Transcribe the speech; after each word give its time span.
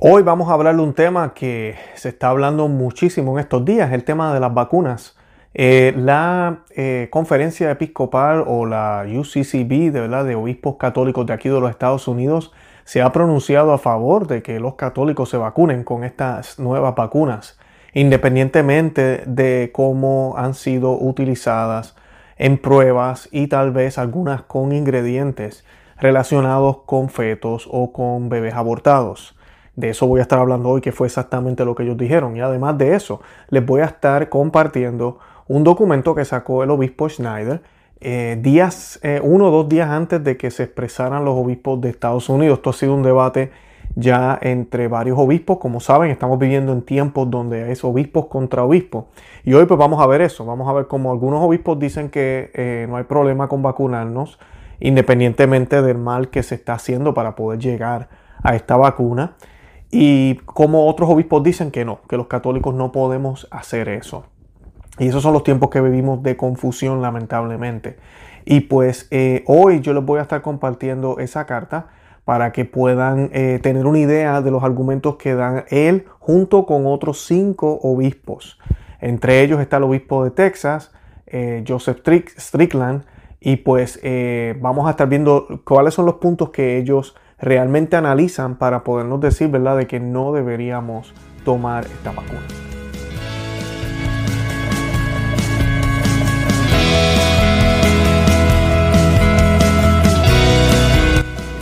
Hoy 0.00 0.22
vamos 0.22 0.48
a 0.48 0.52
hablar 0.52 0.76
de 0.76 0.82
un 0.82 0.94
tema 0.94 1.34
que 1.34 1.74
se 1.96 2.10
está 2.10 2.28
hablando 2.28 2.68
muchísimo 2.68 3.32
en 3.32 3.40
estos 3.40 3.64
días, 3.64 3.90
el 3.90 4.04
tema 4.04 4.32
de 4.32 4.38
las 4.38 4.54
vacunas. 4.54 5.16
Eh, 5.54 5.92
la 5.96 6.60
eh, 6.76 7.08
conferencia 7.10 7.68
episcopal 7.72 8.44
o 8.46 8.64
la 8.64 9.04
UCCB 9.12 9.90
de, 9.90 10.00
¿verdad? 10.00 10.24
de 10.24 10.36
obispos 10.36 10.76
católicos 10.76 11.26
de 11.26 11.32
aquí 11.32 11.48
de 11.48 11.58
los 11.58 11.68
Estados 11.68 12.06
Unidos 12.06 12.52
se 12.84 13.02
ha 13.02 13.10
pronunciado 13.10 13.72
a 13.72 13.78
favor 13.78 14.28
de 14.28 14.40
que 14.40 14.60
los 14.60 14.76
católicos 14.76 15.30
se 15.30 15.36
vacunen 15.36 15.82
con 15.82 16.04
estas 16.04 16.60
nuevas 16.60 16.94
vacunas, 16.94 17.58
independientemente 17.92 19.24
de 19.26 19.70
cómo 19.74 20.34
han 20.36 20.54
sido 20.54 20.92
utilizadas 20.92 21.96
en 22.36 22.58
pruebas 22.58 23.28
y 23.32 23.48
tal 23.48 23.72
vez 23.72 23.98
algunas 23.98 24.42
con 24.42 24.70
ingredientes 24.70 25.64
relacionados 25.96 26.82
con 26.86 27.08
fetos 27.08 27.68
o 27.68 27.92
con 27.92 28.28
bebés 28.28 28.54
abortados. 28.54 29.34
De 29.78 29.90
eso 29.90 30.08
voy 30.08 30.18
a 30.18 30.22
estar 30.22 30.40
hablando 30.40 30.70
hoy, 30.70 30.80
que 30.80 30.90
fue 30.90 31.06
exactamente 31.06 31.64
lo 31.64 31.76
que 31.76 31.84
ellos 31.84 31.96
dijeron. 31.96 32.36
Y 32.36 32.40
además 32.40 32.76
de 32.78 32.96
eso, 32.96 33.20
les 33.48 33.64
voy 33.64 33.80
a 33.80 33.84
estar 33.84 34.28
compartiendo 34.28 35.20
un 35.46 35.62
documento 35.62 36.16
que 36.16 36.24
sacó 36.24 36.64
el 36.64 36.70
obispo 36.70 37.08
Schneider 37.08 37.62
eh, 38.00 38.38
días, 38.40 38.98
eh, 39.04 39.20
uno 39.22 39.46
o 39.46 39.50
dos 39.52 39.68
días 39.68 39.88
antes 39.88 40.22
de 40.24 40.36
que 40.36 40.50
se 40.50 40.64
expresaran 40.64 41.24
los 41.24 41.36
obispos 41.36 41.80
de 41.80 41.90
Estados 41.90 42.28
Unidos. 42.28 42.58
Esto 42.58 42.70
ha 42.70 42.72
sido 42.72 42.92
un 42.92 43.04
debate 43.04 43.52
ya 43.94 44.36
entre 44.42 44.88
varios 44.88 45.16
obispos. 45.16 45.58
Como 45.58 45.78
saben, 45.78 46.10
estamos 46.10 46.40
viviendo 46.40 46.72
en 46.72 46.82
tiempos 46.82 47.30
donde 47.30 47.70
es 47.70 47.84
obispos 47.84 48.26
contra 48.26 48.64
obispos. 48.64 49.04
Y 49.44 49.52
hoy 49.54 49.66
pues 49.66 49.78
vamos 49.78 50.02
a 50.02 50.08
ver 50.08 50.22
eso. 50.22 50.44
Vamos 50.44 50.68
a 50.68 50.72
ver 50.72 50.88
cómo 50.88 51.12
algunos 51.12 51.40
obispos 51.40 51.78
dicen 51.78 52.10
que 52.10 52.50
eh, 52.52 52.86
no 52.88 52.96
hay 52.96 53.04
problema 53.04 53.46
con 53.46 53.62
vacunarnos, 53.62 54.40
independientemente 54.80 55.82
del 55.82 55.98
mal 55.98 56.30
que 56.30 56.42
se 56.42 56.56
está 56.56 56.72
haciendo 56.72 57.14
para 57.14 57.36
poder 57.36 57.60
llegar 57.60 58.08
a 58.42 58.56
esta 58.56 58.76
vacuna. 58.76 59.34
Y 59.90 60.36
como 60.44 60.86
otros 60.86 61.08
obispos 61.08 61.42
dicen 61.42 61.70
que 61.70 61.84
no, 61.84 62.00
que 62.08 62.16
los 62.16 62.26
católicos 62.26 62.74
no 62.74 62.92
podemos 62.92 63.48
hacer 63.50 63.88
eso. 63.88 64.24
Y 64.98 65.08
esos 65.08 65.22
son 65.22 65.32
los 65.32 65.44
tiempos 65.44 65.70
que 65.70 65.80
vivimos 65.80 66.22
de 66.22 66.36
confusión, 66.36 67.00
lamentablemente. 67.00 67.96
Y 68.44 68.60
pues 68.60 69.06
eh, 69.10 69.44
hoy 69.46 69.80
yo 69.80 69.94
les 69.94 70.04
voy 70.04 70.18
a 70.18 70.22
estar 70.22 70.42
compartiendo 70.42 71.18
esa 71.18 71.46
carta 71.46 71.88
para 72.24 72.52
que 72.52 72.64
puedan 72.64 73.30
eh, 73.32 73.58
tener 73.62 73.86
una 73.86 73.98
idea 73.98 74.42
de 74.42 74.50
los 74.50 74.62
argumentos 74.62 75.16
que 75.16 75.34
dan 75.34 75.64
él 75.70 76.06
junto 76.18 76.66
con 76.66 76.86
otros 76.86 77.24
cinco 77.24 77.78
obispos. 77.82 78.58
Entre 79.00 79.42
ellos 79.42 79.60
está 79.60 79.78
el 79.78 79.84
obispo 79.84 80.24
de 80.24 80.30
Texas, 80.30 80.92
eh, 81.26 81.64
Joseph 81.66 82.00
Strickland, 82.36 83.04
y 83.40 83.56
pues 83.56 84.00
vamos 84.60 84.88
a 84.88 84.90
estar 84.90 85.08
viendo 85.08 85.60
cuáles 85.64 85.94
son 85.94 86.06
los 86.06 86.16
puntos 86.16 86.50
que 86.50 86.76
ellos 86.76 87.14
realmente 87.40 87.96
analizan 87.96 88.56
para 88.56 88.82
podernos 88.82 89.20
decir, 89.20 89.48
¿verdad?, 89.48 89.76
de 89.76 89.86
que 89.86 90.00
no 90.00 90.32
deberíamos 90.32 91.12
tomar 91.44 91.84
esta 91.84 92.10
vacuna. 92.10 92.40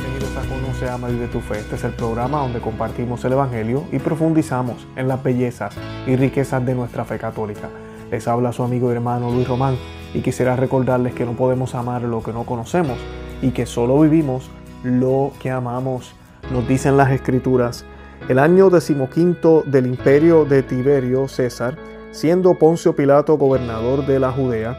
Bienvenidos 0.00 0.36
a 0.36 0.48
Conoce, 0.48 0.88
Ama 0.88 1.10
y 1.10 1.18
de 1.18 1.28
tu 1.28 1.40
Fe. 1.40 1.58
Este 1.58 1.74
es 1.76 1.84
el 1.84 1.92
programa 1.92 2.38
donde 2.38 2.60
compartimos 2.60 3.22
el 3.26 3.32
Evangelio 3.32 3.84
y 3.92 3.98
profundizamos 3.98 4.88
en 4.96 5.08
las 5.08 5.22
bellezas 5.22 5.76
y 6.06 6.16
riquezas 6.16 6.64
de 6.64 6.74
nuestra 6.74 7.04
fe 7.04 7.18
católica. 7.18 7.68
Les 8.10 8.26
habla 8.28 8.52
su 8.52 8.62
amigo 8.62 8.90
y 8.90 8.94
hermano 8.94 9.30
Luis 9.30 9.46
Román 9.46 9.76
y 10.14 10.20
quisiera 10.20 10.56
recordarles 10.56 11.12
que 11.12 11.26
no 11.26 11.32
podemos 11.32 11.74
amar 11.74 12.00
lo 12.02 12.22
que 12.22 12.32
no 12.32 12.44
conocemos 12.44 12.96
y 13.42 13.50
que 13.50 13.66
solo 13.66 14.00
vivimos 14.00 14.50
lo 14.82 15.32
que 15.40 15.50
amamos, 15.50 16.14
nos 16.50 16.66
dicen 16.68 16.96
las 16.96 17.10
escrituras. 17.10 17.84
El 18.28 18.38
año 18.38 18.70
decimoquinto 18.70 19.62
del 19.66 19.86
imperio 19.86 20.44
de 20.44 20.62
Tiberio 20.62 21.28
César, 21.28 21.76
siendo 22.10 22.54
Poncio 22.54 22.96
Pilato 22.96 23.36
gobernador 23.36 24.06
de 24.06 24.18
la 24.18 24.32
Judea, 24.32 24.76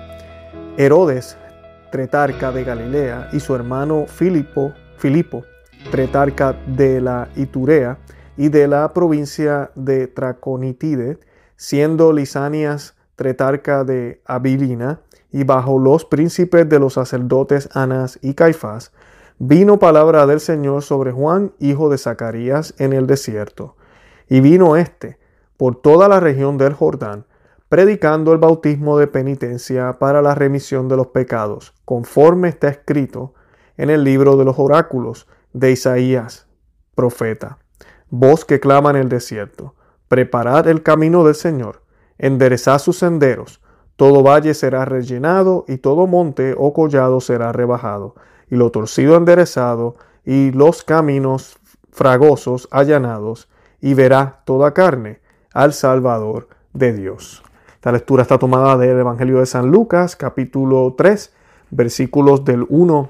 Herodes, 0.77 1.37
tretarca 1.91 2.51
de 2.51 2.63
Galilea, 2.63 3.29
y 3.31 3.39
su 3.39 3.55
hermano 3.55 4.05
Filipo, 4.07 4.73
Filipo, 4.97 5.43
tretarca 5.91 6.55
de 6.67 6.99
la 7.01 7.29
Iturea 7.35 7.97
y 8.35 8.49
de 8.49 8.67
la 8.67 8.93
provincia 8.93 9.71
de 9.75 10.07
Traconitide, 10.07 11.19
siendo 11.55 12.11
Lisanias 12.13 12.95
tretarca 13.15 13.83
de 13.83 14.21
Abilina, 14.25 15.01
y 15.31 15.43
bajo 15.43 15.77
los 15.77 16.05
príncipes 16.05 16.67
de 16.69 16.79
los 16.79 16.93
sacerdotes 16.93 17.69
Anás 17.73 18.19
y 18.21 18.33
Caifás, 18.33 18.91
vino 19.39 19.77
palabra 19.77 20.25
del 20.25 20.39
Señor 20.39 20.81
sobre 20.81 21.11
Juan, 21.11 21.51
hijo 21.59 21.89
de 21.89 21.97
Zacarías, 21.97 22.73
en 22.79 22.93
el 22.93 23.07
desierto. 23.07 23.75
Y 24.27 24.41
vino 24.41 24.75
éste 24.75 25.17
por 25.57 25.75
toda 25.75 26.07
la 26.07 26.19
región 26.19 26.57
del 26.57 26.73
Jordán, 26.73 27.25
predicando 27.69 28.31
el 28.33 28.39
bautismo 28.39 28.97
de 28.97 29.07
penitencia 29.07 29.93
para 29.99 30.21
la 30.21 30.35
remisión 30.35 30.87
de 30.87 30.97
los 30.97 31.07
pecados, 31.07 31.73
conforme 31.85 32.49
está 32.49 32.69
escrito 32.69 33.33
en 33.77 33.89
el 33.89 34.03
libro 34.03 34.37
de 34.37 34.45
los 34.45 34.57
oráculos 34.57 35.27
de 35.53 35.71
Isaías, 35.71 36.47
profeta. 36.95 37.57
Voz 38.09 38.45
que 38.45 38.59
clama 38.59 38.91
en 38.91 38.95
el 38.95 39.09
desierto, 39.09 39.75
preparad 40.07 40.67
el 40.67 40.81
camino 40.81 41.23
del 41.23 41.35
Señor, 41.35 41.81
enderezad 42.17 42.79
sus 42.79 42.97
senderos, 42.97 43.61
todo 43.97 44.23
valle 44.23 44.53
será 44.53 44.85
rellenado 44.85 45.65
y 45.67 45.77
todo 45.77 46.07
monte 46.07 46.55
o 46.57 46.71
collado 46.71 47.19
será 47.19 47.51
rebajado 47.51 48.15
y 48.49 48.55
lo 48.55 48.71
torcido 48.71 49.15
enderezado, 49.17 49.95
y 50.25 50.51
los 50.51 50.83
caminos 50.83 51.57
fragosos 51.91 52.67
allanados, 52.71 53.49
y 53.81 53.93
verá 53.93 54.41
toda 54.45 54.73
carne 54.73 55.19
al 55.53 55.73
Salvador 55.73 56.49
de 56.73 56.93
Dios. 56.93 57.43
Esta 57.75 57.91
lectura 57.91 58.23
está 58.23 58.37
tomada 58.37 58.77
del 58.77 58.99
Evangelio 58.99 59.39
de 59.39 59.45
San 59.45 59.71
Lucas, 59.71 60.15
capítulo 60.15 60.95
3, 60.97 61.33
versículos 61.71 62.43
del 62.43 62.65
1 62.69 63.09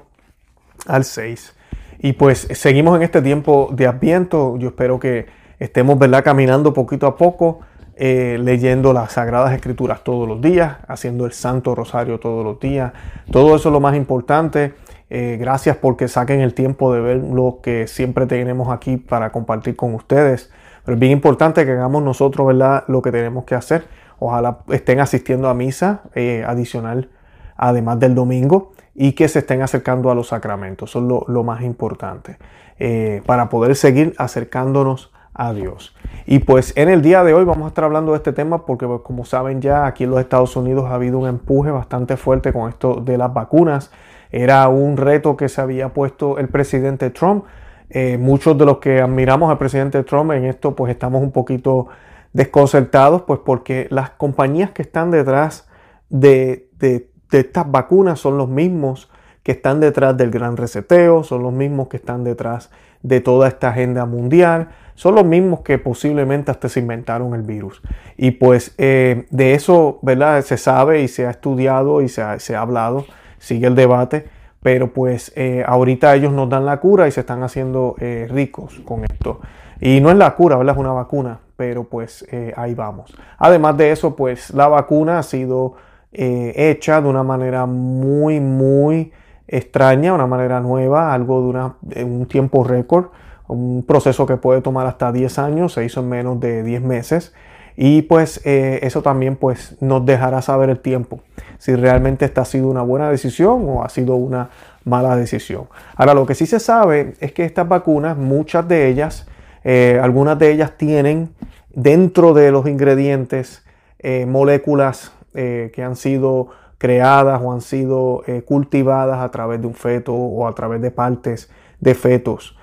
al 0.86 1.04
6. 1.04 1.54
Y 2.00 2.12
pues 2.12 2.46
seguimos 2.52 2.96
en 2.96 3.02
este 3.02 3.22
tiempo 3.22 3.70
de 3.72 3.86
Adviento. 3.86 4.56
Yo 4.56 4.68
espero 4.68 4.98
que 5.00 5.26
estemos 5.58 5.98
¿verdad? 5.98 6.22
caminando 6.22 6.72
poquito 6.72 7.06
a 7.06 7.16
poco, 7.16 7.60
eh, 7.96 8.38
leyendo 8.40 8.92
las 8.92 9.12
Sagradas 9.12 9.52
Escrituras 9.52 10.04
todos 10.04 10.28
los 10.28 10.40
días, 10.40 10.76
haciendo 10.86 11.26
el 11.26 11.32
Santo 11.32 11.74
Rosario 11.74 12.20
todos 12.20 12.44
los 12.44 12.60
días. 12.60 12.92
Todo 13.32 13.56
eso 13.56 13.68
es 13.68 13.72
lo 13.72 13.80
más 13.80 13.96
importante. 13.96 14.74
Eh, 15.10 15.38
gracias 15.40 15.76
porque 15.76 16.06
saquen 16.06 16.40
el 16.40 16.54
tiempo 16.54 16.92
de 16.92 17.00
ver 17.00 17.16
lo 17.16 17.60
que 17.62 17.86
siempre 17.86 18.26
tenemos 18.26 18.68
aquí 18.70 18.96
para 18.96 19.30
compartir 19.30 19.76
con 19.76 19.94
ustedes. 19.94 20.50
Pero 20.84 20.94
es 20.94 21.00
bien 21.00 21.12
importante 21.12 21.64
que 21.64 21.72
hagamos 21.72 22.02
nosotros 22.02 22.46
¿verdad? 22.46 22.84
lo 22.88 23.02
que 23.02 23.12
tenemos 23.12 23.44
que 23.44 23.54
hacer. 23.54 23.86
Ojalá 24.18 24.58
estén 24.68 25.00
asistiendo 25.00 25.48
a 25.48 25.54
misa 25.54 26.02
eh, 26.14 26.44
adicional, 26.46 27.08
además 27.56 28.00
del 28.00 28.14
domingo, 28.14 28.72
y 28.94 29.12
que 29.12 29.28
se 29.28 29.40
estén 29.40 29.62
acercando 29.62 30.10
a 30.10 30.14
los 30.14 30.28
sacramentos. 30.28 30.90
Eso 30.90 30.98
es 30.98 31.28
lo, 31.28 31.44
más 31.44 31.62
importante. 31.62 32.36
Eh, 32.78 33.22
para 33.26 33.48
poder 33.48 33.76
seguir 33.76 34.14
acercándonos 34.18 35.12
a 35.34 35.52
Dios. 35.52 35.94
Y 36.26 36.40
pues 36.40 36.76
en 36.76 36.88
el 36.88 37.00
día 37.00 37.22
de 37.22 37.32
hoy 37.32 37.44
vamos 37.44 37.66
a 37.66 37.68
estar 37.68 37.84
hablando 37.84 38.12
de 38.12 38.18
este 38.18 38.32
tema 38.32 38.66
porque 38.66 38.86
pues, 38.86 39.02
como 39.02 39.24
saben 39.24 39.60
ya 39.60 39.86
aquí 39.86 40.04
en 40.04 40.10
los 40.10 40.20
Estados 40.20 40.56
Unidos 40.56 40.86
ha 40.90 40.94
habido 40.94 41.18
un 41.18 41.28
empuje 41.28 41.70
bastante 41.70 42.16
fuerte 42.16 42.52
con 42.52 42.68
esto 42.68 42.96
de 42.96 43.16
las 43.16 43.32
vacunas. 43.32 43.92
Era 44.30 44.68
un 44.68 44.96
reto 44.96 45.36
que 45.36 45.48
se 45.48 45.60
había 45.60 45.90
puesto 45.90 46.38
el 46.38 46.48
presidente 46.48 47.10
Trump. 47.10 47.44
Eh, 47.90 48.18
muchos 48.18 48.56
de 48.58 48.66
los 48.66 48.78
que 48.78 49.00
admiramos 49.00 49.50
al 49.50 49.58
presidente 49.58 50.02
Trump 50.04 50.32
en 50.32 50.44
esto 50.44 50.76
pues 50.76 50.90
estamos 50.90 51.22
un 51.22 51.32
poquito 51.32 51.88
desconcertados 52.34 53.22
pues 53.22 53.40
porque 53.42 53.86
las 53.88 54.10
compañías 54.10 54.72
que 54.72 54.82
están 54.82 55.10
detrás 55.10 55.66
de, 56.10 56.68
de, 56.78 57.08
estas 57.32 57.70
vacunas 57.70 58.20
son 58.20 58.36
los 58.36 58.48
mismos 58.48 59.10
que 59.42 59.52
están 59.52 59.80
detrás 59.80 60.14
del 60.18 60.30
gran 60.30 60.58
reseteo, 60.58 61.24
son 61.24 61.42
los 61.42 61.52
mismos 61.52 61.88
que 61.88 61.96
están 61.96 62.24
detrás 62.24 62.70
de 63.02 63.20
toda 63.20 63.48
esta 63.48 63.70
agenda 63.70 64.04
mundial, 64.04 64.68
son 64.94 65.14
los 65.14 65.24
mismos 65.24 65.60
que 65.60 65.78
posiblemente 65.78 66.50
hasta 66.50 66.68
se 66.68 66.80
inventaron 66.80 67.32
el 67.32 67.42
virus. 67.42 67.80
Y 68.18 68.32
pues 68.32 68.74
eh, 68.76 69.26
de 69.30 69.54
eso, 69.54 69.98
¿verdad? 70.02 70.42
Se 70.42 70.58
sabe 70.58 71.00
y 71.02 71.08
se 71.08 71.26
ha 71.26 71.30
estudiado 71.30 72.02
y 72.02 72.08
se 72.08 72.22
se 72.40 72.56
ha 72.56 72.60
hablado 72.60 73.06
sigue 73.38 73.66
el 73.66 73.74
debate, 73.74 74.28
pero 74.62 74.92
pues 74.92 75.32
eh, 75.36 75.64
ahorita 75.66 76.14
ellos 76.14 76.32
nos 76.32 76.48
dan 76.48 76.66
la 76.66 76.78
cura 76.78 77.08
y 77.08 77.12
se 77.12 77.20
están 77.20 77.42
haciendo 77.42 77.94
eh, 78.00 78.26
ricos 78.30 78.80
con 78.84 79.04
esto. 79.04 79.40
Y 79.80 80.00
no 80.00 80.10
es 80.10 80.16
la 80.16 80.34
cura. 80.34 80.58
Es 80.60 80.76
una 80.76 80.92
vacuna, 80.92 81.38
pero 81.56 81.84
pues 81.84 82.26
eh, 82.32 82.52
ahí 82.56 82.74
vamos. 82.74 83.14
Además 83.38 83.76
de 83.76 83.92
eso, 83.92 84.16
pues 84.16 84.50
la 84.50 84.68
vacuna 84.68 85.18
ha 85.18 85.22
sido 85.22 85.74
hecha 86.10 87.02
de 87.02 87.08
una 87.08 87.22
manera 87.22 87.66
muy, 87.66 88.40
muy 88.40 89.12
extraña, 89.46 90.14
una 90.14 90.26
manera 90.26 90.58
nueva, 90.58 91.12
algo 91.12 91.52
de, 91.52 91.96
de 91.96 92.04
un 92.04 92.26
tiempo 92.26 92.64
récord, 92.64 93.08
un 93.46 93.84
proceso 93.86 94.26
que 94.26 94.38
puede 94.38 94.62
tomar 94.62 94.86
hasta 94.86 95.12
10 95.12 95.38
años, 95.38 95.74
se 95.74 95.84
hizo 95.84 96.00
en 96.00 96.08
menos 96.08 96.40
de 96.40 96.62
10 96.62 96.82
meses. 96.82 97.34
Y 97.80 98.02
pues 98.02 98.40
eh, 98.44 98.80
eso 98.82 99.02
también 99.02 99.36
pues 99.36 99.76
nos 99.80 100.04
dejará 100.04 100.42
saber 100.42 100.68
el 100.68 100.80
tiempo 100.80 101.20
si 101.58 101.76
realmente 101.76 102.24
esta 102.24 102.40
ha 102.40 102.44
sido 102.44 102.66
una 102.66 102.82
buena 102.82 103.08
decisión 103.08 103.64
o 103.68 103.84
ha 103.84 103.88
sido 103.88 104.16
una 104.16 104.50
mala 104.84 105.14
decisión. 105.14 105.68
Ahora 105.94 106.12
lo 106.12 106.26
que 106.26 106.34
sí 106.34 106.44
se 106.46 106.58
sabe 106.58 107.14
es 107.20 107.32
que 107.32 107.44
estas 107.44 107.68
vacunas, 107.68 108.16
muchas 108.16 108.66
de 108.66 108.88
ellas 108.88 109.26
Eh, 109.64 109.98
algunas 110.00 110.38
de 110.38 110.52
ellas 110.52 110.70
tienen 110.76 111.30
dentro 111.74 112.32
de 112.32 112.50
los 112.50 112.66
ingredientes 112.66 113.64
eh, 113.98 114.24
moléculas 114.24 115.12
que 115.34 115.82
han 115.84 115.94
sido 115.94 116.48
creadas 116.78 117.40
o 117.42 117.52
han 117.52 117.60
sido 117.60 118.22
cultivadas 118.44 119.18
a 119.20 119.28
través 119.30 119.60
de 119.60 119.66
un 119.66 119.74
feto 119.74 120.12
o 120.14 120.46
a 120.48 120.52
través 120.54 120.80
de 120.80 120.90
partes 120.90 121.48
de 121.80 121.94
fetos 121.94 122.56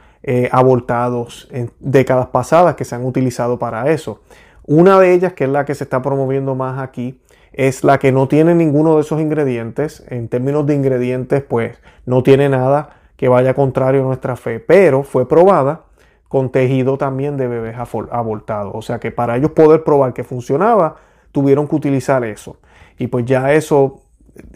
abortados 0.52 1.48
en 1.52 1.70
décadas 1.80 2.28
pasadas 2.28 2.76
que 2.76 2.84
se 2.84 2.96
han 2.96 3.06
utilizado 3.06 3.58
para 3.58 3.90
eso. 3.92 4.20
Una 4.68 5.00
de 5.00 5.14
ellas, 5.14 5.34
que 5.34 5.44
es 5.44 5.50
la 5.50 5.64
que 5.66 5.76
se 5.76 5.84
está 5.84 6.02
promoviendo 6.02 6.56
más 6.56 6.82
aquí, 6.82 7.22
es 7.54 7.84
la 7.84 8.00
que 8.00 8.12
no 8.12 8.28
tiene 8.28 8.56
ninguno 8.56 8.96
de 8.96 9.02
esos 9.02 9.22
ingredientes. 9.22 10.04
En 10.10 10.28
términos 10.28 10.66
de 10.66 10.76
ingredientes, 10.76 11.44
pues 11.44 11.78
no 12.06 12.24
tiene 12.24 12.50
nada 12.50 12.90
que 13.16 13.30
vaya 13.30 13.54
contrario 13.54 14.02
a 14.02 14.06
nuestra 14.06 14.36
fe, 14.36 14.60
pero 14.60 15.04
fue 15.04 15.28
probada 15.28 15.84
con 16.28 16.52
tejido 16.52 16.98
también 16.98 17.38
de 17.38 17.48
bebés 17.48 17.78
abortados. 17.78 18.74
O 18.76 18.82
sea 18.82 19.00
que 19.00 19.12
para 19.12 19.38
ellos 19.38 19.52
poder 19.52 19.84
probar 19.84 20.14
que 20.14 20.24
funcionaba, 20.24 20.98
tuvieron 21.32 21.68
que 21.68 21.76
utilizar 21.76 22.26
eso. 22.26 22.58
Y 22.98 23.08
pues 23.08 23.26
ya 23.26 23.54
eso 23.54 24.02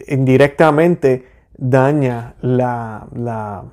indirectamente 0.08 1.26
daña 1.56 2.34
la, 2.40 3.06
la 3.14 3.64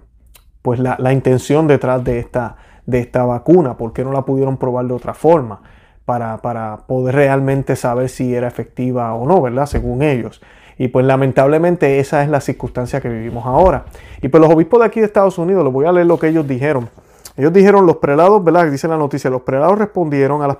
pues 0.61 0.79
la, 0.79 0.95
la, 0.99 1.13
intención 1.13 1.67
detrás 1.67 2.03
de 2.03 2.19
esta, 2.19 2.57
de 2.85 2.99
esta 2.99 3.25
vacuna. 3.25 3.75
¿Por 3.75 3.91
qué 3.91 4.03
no 4.03 4.11
la 4.11 4.23
pudieron 4.23 4.57
probar 4.57 4.85
de 4.85 4.93
otra 4.93 5.13
forma? 5.13 5.61
Para, 6.07 6.37
para 6.37 6.77
poder 6.87 7.15
realmente 7.15 7.75
saber 7.75 8.07
si 8.07 8.33
era 8.33 8.47
efectiva 8.47 9.13
o 9.13 9.27
no, 9.27 9.41
¿verdad? 9.41 9.65
Según 9.65 10.01
ellos. 10.01 10.41
Y 10.77 10.87
pues 10.87 11.05
lamentablemente 11.05 11.99
esa 11.99 12.23
es 12.23 12.29
la 12.29 12.39
circunstancia 12.39 13.01
que 13.01 13.09
vivimos 13.09 13.45
ahora. 13.45 13.83
Y 14.21 14.29
pues 14.29 14.41
los 14.41 14.49
obispos 14.49 14.79
de 14.79 14.85
aquí 14.85 15.01
de 15.01 15.05
Estados 15.05 15.37
Unidos, 15.37 15.65
les 15.65 15.73
voy 15.73 15.85
a 15.85 15.91
leer 15.91 16.07
lo 16.07 16.17
que 16.17 16.29
ellos 16.29 16.47
dijeron. 16.47 16.89
Ellos 17.35 17.51
dijeron, 17.51 17.85
los 17.85 17.97
prelados, 17.97 18.41
¿verdad? 18.41 18.71
Dice 18.71 18.87
la 18.87 18.95
noticia, 18.95 19.29
los 19.29 19.41
prelados 19.41 19.77
respondieron 19.77 20.41
a 20.41 20.47
las 20.47 20.57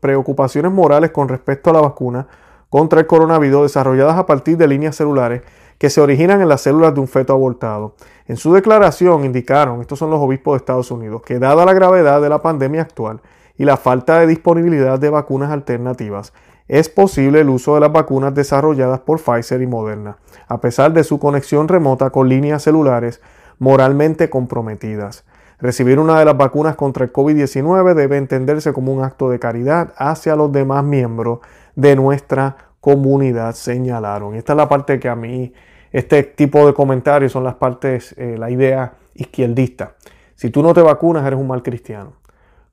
preocupaciones 0.00 0.70
morales 0.70 1.12
con 1.12 1.28
respecto 1.28 1.70
a 1.70 1.72
la 1.72 1.80
vacuna 1.80 2.26
contra 2.68 3.00
el 3.00 3.06
coronavirus 3.06 3.62
desarrolladas 3.62 4.18
a 4.18 4.26
partir 4.26 4.58
de 4.58 4.68
líneas 4.68 4.96
celulares 4.96 5.42
que 5.78 5.88
se 5.88 6.00
originan 6.02 6.42
en 6.42 6.48
las 6.48 6.60
células 6.60 6.94
de 6.94 7.00
un 7.00 7.08
feto 7.08 7.32
abortado. 7.32 7.94
En 8.28 8.36
su 8.36 8.52
declaración 8.52 9.24
indicaron, 9.24 9.80
estos 9.80 9.98
son 9.98 10.10
los 10.10 10.20
obispos 10.20 10.52
de 10.52 10.58
Estados 10.58 10.90
Unidos, 10.90 11.22
que 11.22 11.38
dada 11.38 11.64
la 11.64 11.72
gravedad 11.72 12.20
de 12.20 12.28
la 12.28 12.42
pandemia 12.42 12.82
actual 12.82 13.20
y 13.60 13.66
la 13.66 13.76
falta 13.76 14.18
de 14.18 14.26
disponibilidad 14.26 14.98
de 14.98 15.10
vacunas 15.10 15.50
alternativas, 15.50 16.32
es 16.66 16.88
posible 16.88 17.42
el 17.42 17.50
uso 17.50 17.74
de 17.74 17.80
las 17.80 17.92
vacunas 17.92 18.34
desarrolladas 18.34 19.00
por 19.00 19.20
Pfizer 19.20 19.60
y 19.60 19.66
Moderna, 19.66 20.16
a 20.48 20.62
pesar 20.62 20.94
de 20.94 21.04
su 21.04 21.18
conexión 21.18 21.68
remota 21.68 22.08
con 22.08 22.26
líneas 22.26 22.62
celulares 22.62 23.20
moralmente 23.58 24.30
comprometidas. 24.30 25.26
Recibir 25.58 25.98
una 25.98 26.18
de 26.18 26.24
las 26.24 26.38
vacunas 26.38 26.74
contra 26.74 27.04
el 27.04 27.12
COVID-19 27.12 27.92
debe 27.92 28.16
entenderse 28.16 28.72
como 28.72 28.94
un 28.94 29.04
acto 29.04 29.28
de 29.28 29.38
caridad 29.38 29.92
hacia 29.98 30.36
los 30.36 30.50
demás 30.50 30.82
miembros 30.82 31.40
de 31.76 31.96
nuestra 31.96 32.56
comunidad, 32.80 33.54
señalaron. 33.54 34.36
esta 34.36 34.54
es 34.54 34.56
la 34.56 34.70
parte 34.70 34.98
que 34.98 35.10
a 35.10 35.16
mí, 35.16 35.52
este 35.92 36.22
tipo 36.22 36.66
de 36.66 36.72
comentarios 36.72 37.32
son 37.32 37.44
las 37.44 37.56
partes, 37.56 38.14
eh, 38.16 38.36
la 38.38 38.50
idea 38.50 38.94
izquierdista. 39.12 39.96
Si 40.34 40.48
tú 40.48 40.62
no 40.62 40.72
te 40.72 40.80
vacunas, 40.80 41.26
eres 41.26 41.38
un 41.38 41.46
mal 41.46 41.62
cristiano. 41.62 42.19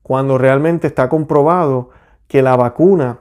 Cuando 0.02 0.38
realmente 0.38 0.86
está 0.86 1.08
comprobado 1.08 1.90
que 2.26 2.42
la 2.42 2.56
vacuna 2.56 3.18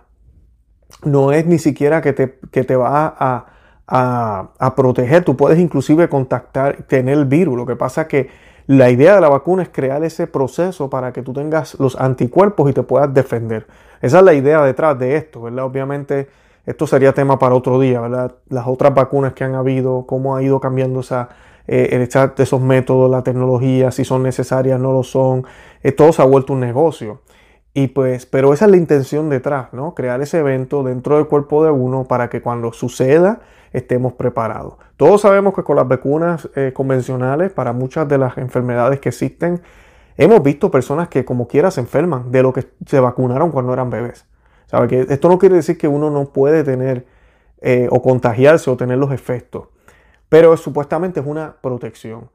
no 1.04 1.32
es 1.32 1.46
ni 1.46 1.60
siquiera 1.60 2.02
que 2.02 2.14
te, 2.14 2.40
que 2.52 2.64
te 2.64 2.76
va 2.76 3.16
a, 3.18 3.46
a, 3.88 4.76
proteger. 4.76 5.24
Tú 5.24 5.36
puedes 5.36 5.60
inclusive 5.60 6.10
contactar, 6.10 6.84
tener 6.84 7.18
el 7.18 7.26
virus. 7.26 7.58
Lo 7.58 7.66
que 7.66 7.76
pasa 7.76 8.02
es 8.02 8.08
que 8.08 8.30
la 8.68 8.90
idea 8.90 9.16
de 9.16 9.22
la 9.22 9.30
vacuna 9.30 9.64
es 9.64 9.70
crear 9.70 10.04
ese 10.04 10.28
proceso 10.28 10.90
para 10.90 11.14
que 11.14 11.22
tú 11.22 11.34
tengas 11.34 11.80
los 11.80 11.96
anticuerpos 11.96 12.70
y 12.70 12.74
te 12.74 12.84
puedas 12.84 13.14
defender. 13.14 13.66
Esa 14.02 14.20
es 14.20 14.24
la 14.24 14.34
idea 14.34 14.62
detrás 14.64 15.00
de 15.00 15.16
esto, 15.16 15.44
¿verdad? 15.44 15.66
Obviamente 15.66 16.28
esto 16.66 16.86
sería 16.86 17.14
tema 17.14 17.40
para 17.40 17.56
otro 17.56 17.80
día, 17.80 18.02
¿verdad? 18.02 18.36
Las 18.50 18.68
otras 18.68 18.94
vacunas 18.94 19.34
que 19.34 19.46
han 19.46 19.56
habido, 19.56 20.06
cómo 20.06 20.36
ha 20.36 20.44
ido 20.44 20.60
cambiando 20.60 21.00
esa, 21.00 21.30
eh, 21.68 22.08
de 22.38 22.44
esos 22.44 22.62
métodos, 22.62 23.10
la 23.10 23.24
tecnología, 23.24 23.92
si 23.92 24.06
son 24.06 24.24
necesarias, 24.24 24.80
no 24.80 24.94
lo 24.94 25.04
son. 25.04 25.46
Eh, 25.84 25.92
todo 25.92 26.12
se 26.14 26.22
ha 26.22 26.26
vuelto 26.26 26.54
un 26.54 26.62
negocio. 26.62 27.22
Y 27.74 27.90
pues, 27.90 28.26
pero 28.26 28.54
esa 28.54 28.66
es 28.66 28.72
la 28.72 28.78
intención 28.78 29.30
detrás, 29.30 29.72
¿no? 29.72 29.94
Crear 29.94 30.22
ese 30.22 30.40
evento 30.40 30.82
dentro 30.82 31.18
del 31.18 31.28
cuerpo 31.28 31.64
de 31.64 31.70
uno 31.70 32.06
para 32.06 32.30
que 32.30 32.42
cuando 32.42 32.74
suceda 32.74 33.42
estemos 33.72 34.14
preparados. 34.14 34.76
Todos 34.96 35.22
sabemos 35.22 35.54
que 35.54 35.64
con 35.64 35.76
las 35.76 35.88
vacunas 35.88 36.50
eh, 36.56 36.72
convencionales 36.74 37.52
para 37.52 37.74
muchas 37.74 38.08
de 38.08 38.18
las 38.18 38.38
enfermedades 38.40 39.00
que 39.00 39.10
existen, 39.10 39.62
hemos 40.18 40.42
visto 40.42 40.72
personas 40.72 41.08
que 41.10 41.24
como 41.24 41.48
quiera 41.48 41.70
se 41.70 41.82
enferman 41.82 42.32
de 42.32 42.42
lo 42.42 42.52
que 42.52 42.66
se 42.86 43.00
vacunaron 43.00 43.52
cuando 43.52 43.74
eran 43.74 43.92
bebés. 43.92 44.26
¿Sabe? 44.66 44.88
Que 44.88 45.02
esto 45.02 45.30
no 45.30 45.38
quiere 45.38 45.56
decir 45.56 45.78
que 45.78 45.88
uno 45.88 46.10
no 46.10 46.26
puede 46.26 46.64
tener 46.64 47.06
eh, 47.62 47.88
o 47.92 48.02
contagiarse 48.02 48.70
o 48.70 48.78
tener 48.78 48.98
los 48.98 49.12
efectos, 49.12 49.68
pero 50.30 50.56
supuestamente 50.58 51.20
es 51.20 51.26
una 51.26 51.56
protección. 51.62 52.30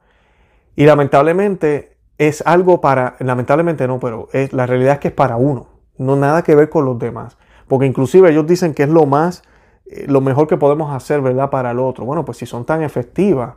Y 0.76 0.86
lamentablemente 0.86 1.96
es 2.18 2.42
algo 2.46 2.80
para, 2.80 3.16
lamentablemente 3.20 3.86
no, 3.86 3.98
pero 3.98 4.28
es, 4.32 4.52
la 4.52 4.66
realidad 4.66 4.94
es 4.94 5.00
que 5.00 5.08
es 5.08 5.14
para 5.14 5.36
uno, 5.36 5.68
no 5.98 6.16
nada 6.16 6.42
que 6.42 6.54
ver 6.54 6.68
con 6.70 6.84
los 6.84 6.98
demás. 6.98 7.36
Porque 7.68 7.86
inclusive 7.86 8.30
ellos 8.30 8.46
dicen 8.46 8.74
que 8.74 8.84
es 8.84 8.88
lo 8.88 9.06
más, 9.06 9.42
eh, 9.86 10.06
lo 10.08 10.20
mejor 10.20 10.46
que 10.46 10.56
podemos 10.56 10.94
hacer, 10.94 11.20
¿verdad? 11.20 11.50
Para 11.50 11.70
el 11.70 11.78
otro. 11.78 12.04
Bueno, 12.04 12.24
pues 12.24 12.38
si 12.38 12.46
son 12.46 12.64
tan 12.64 12.82
efectivas, 12.82 13.54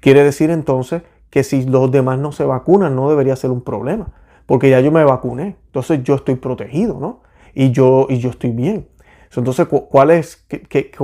quiere 0.00 0.24
decir 0.24 0.50
entonces 0.50 1.02
que 1.30 1.44
si 1.44 1.64
los 1.66 1.90
demás 1.90 2.18
no 2.18 2.32
se 2.32 2.44
vacunan 2.44 2.96
no 2.96 3.10
debería 3.10 3.36
ser 3.36 3.50
un 3.50 3.62
problema. 3.62 4.08
Porque 4.46 4.70
ya 4.70 4.80
yo 4.80 4.90
me 4.90 5.04
vacuné, 5.04 5.56
entonces 5.66 6.02
yo 6.02 6.14
estoy 6.14 6.36
protegido, 6.36 6.98
¿no? 6.98 7.20
Y 7.54 7.70
yo, 7.70 8.06
y 8.08 8.18
yo 8.18 8.30
estoy 8.30 8.50
bien. 8.50 8.88
Entonces, 9.36 9.68
¿cuál 9.68 10.10
es, 10.10 10.46